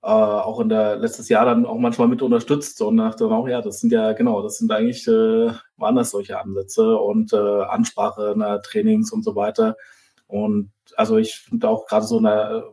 [0.03, 3.47] äh, auch in der letztes Jahr dann auch manchmal mit unterstützt und dachte dann auch,
[3.47, 7.37] ja, das sind ja genau, das sind eigentlich äh, waren das solche Ansätze und äh,
[7.37, 9.77] Ansprache, ne, Trainings und so weiter.
[10.27, 12.63] Und also ich finde auch gerade so eine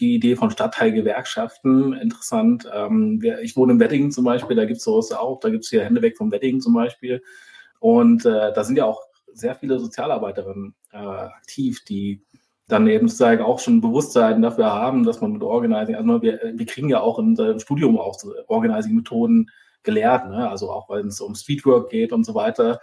[0.00, 2.68] die Idee von Stadtteilgewerkschaften interessant.
[2.72, 5.70] Ähm, ich wohne in Weddingen zum Beispiel, da gibt es sowas auch, da gibt es
[5.70, 7.22] hier Hände weg vom Weddingen zum Beispiel.
[7.78, 12.22] Und äh, da sind ja auch sehr viele Sozialarbeiterinnen äh, aktiv, die
[12.70, 16.66] dann eben sozusagen auch schon Bewusstsein dafür haben, dass man mit Organizing, also wir, wir
[16.66, 19.50] kriegen ja auch in unserem Studium auch so Organizing-Methoden
[19.82, 20.48] gelehrt, ne?
[20.48, 22.80] also auch wenn es um Streetwork geht und so weiter.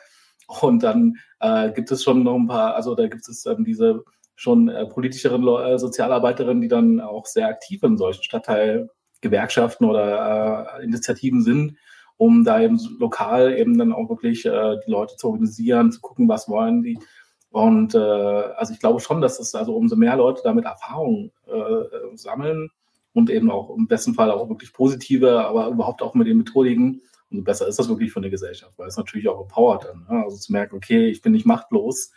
[0.47, 4.03] Und dann äh, gibt es schon noch ein paar, also da gibt es dann diese
[4.35, 10.83] schon äh, politischeren äh, Sozialarbeiterinnen, die dann auch sehr aktiv in solchen Stadtteilgewerkschaften oder äh,
[10.83, 11.75] Initiativen sind,
[12.17, 16.29] um da eben lokal eben dann auch wirklich äh, die Leute zu organisieren, zu gucken,
[16.29, 16.99] was wollen die,
[17.51, 22.15] und äh, also ich glaube schon, dass es also umso mehr Leute damit Erfahrung äh,
[22.15, 22.69] sammeln
[23.13, 27.01] und eben auch im besten Fall auch wirklich positive, aber überhaupt auch mit den Methodiken,
[27.31, 30.05] umso besser ist das wirklich für eine Gesellschaft, weil es natürlich auch empowert dann.
[30.09, 30.23] Ne?
[30.23, 32.11] Also zu merken, okay, ich bin nicht machtlos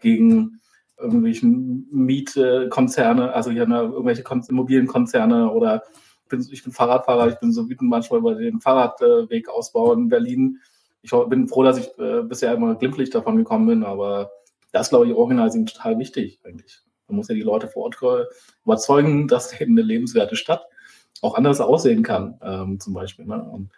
[0.00, 0.60] gegen
[0.98, 5.82] irgendwelchen Mietkonzerne, also hier ne, irgendwelche Immobilienkonzerne oder
[6.22, 10.58] ich bin, ich bin Fahrradfahrer, ich bin so wütend manchmal über den Fahrradwegausbau in Berlin.
[11.02, 14.30] Ich bin froh, dass ich äh, bisher immer glimpflich davon gekommen bin, aber
[14.78, 16.80] das glaube ich, Organizing total wichtig eigentlich.
[17.08, 18.28] Man muss ja die Leute vor Ort
[18.64, 20.66] überzeugen, dass eben eine lebenswerte Stadt
[21.22, 23.24] auch anders aussehen kann, ähm, zum Beispiel.
[23.24, 23.42] Ne?
[23.42, 23.70] Und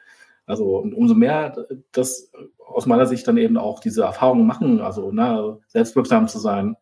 [0.47, 1.55] also und umso mehr
[1.93, 2.33] das
[2.67, 6.77] aus meiner Sicht dann eben auch diese Erfahrungen machen, also ne, selbstwirksam zu sein,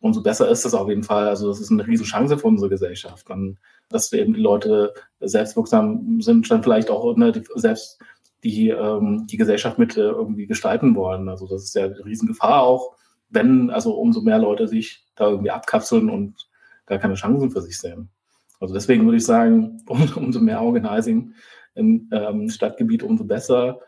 [0.00, 1.28] umso besser ist das auf jeden Fall.
[1.28, 3.58] Also das ist eine Riesenchance für unsere Gesellschaft, dann,
[3.88, 7.98] dass eben die Leute selbstwirksam sind, dann vielleicht auch ne, die, selbst
[8.44, 11.28] die ähm, die Gesellschaft mit äh, irgendwie gestalten wollen.
[11.28, 12.96] Also das ist ja eine Riesengefahr auch,
[13.36, 16.48] wenn, also umso mehr Leute sich da irgendwie abkapseln und
[16.86, 18.08] gar keine Chancen für sich sehen.
[18.58, 21.34] Also deswegen würde ich sagen, um, umso mehr Organizing
[21.76, 23.80] im ähm, Stadtgebiet, umso besser.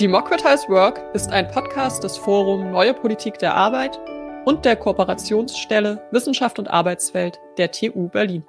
[0.00, 4.00] Democratize Work ist ein Podcast des Forum Neue Politik der Arbeit
[4.46, 8.44] und der Kooperationsstelle Wissenschaft und Arbeitswelt der TU Berlin.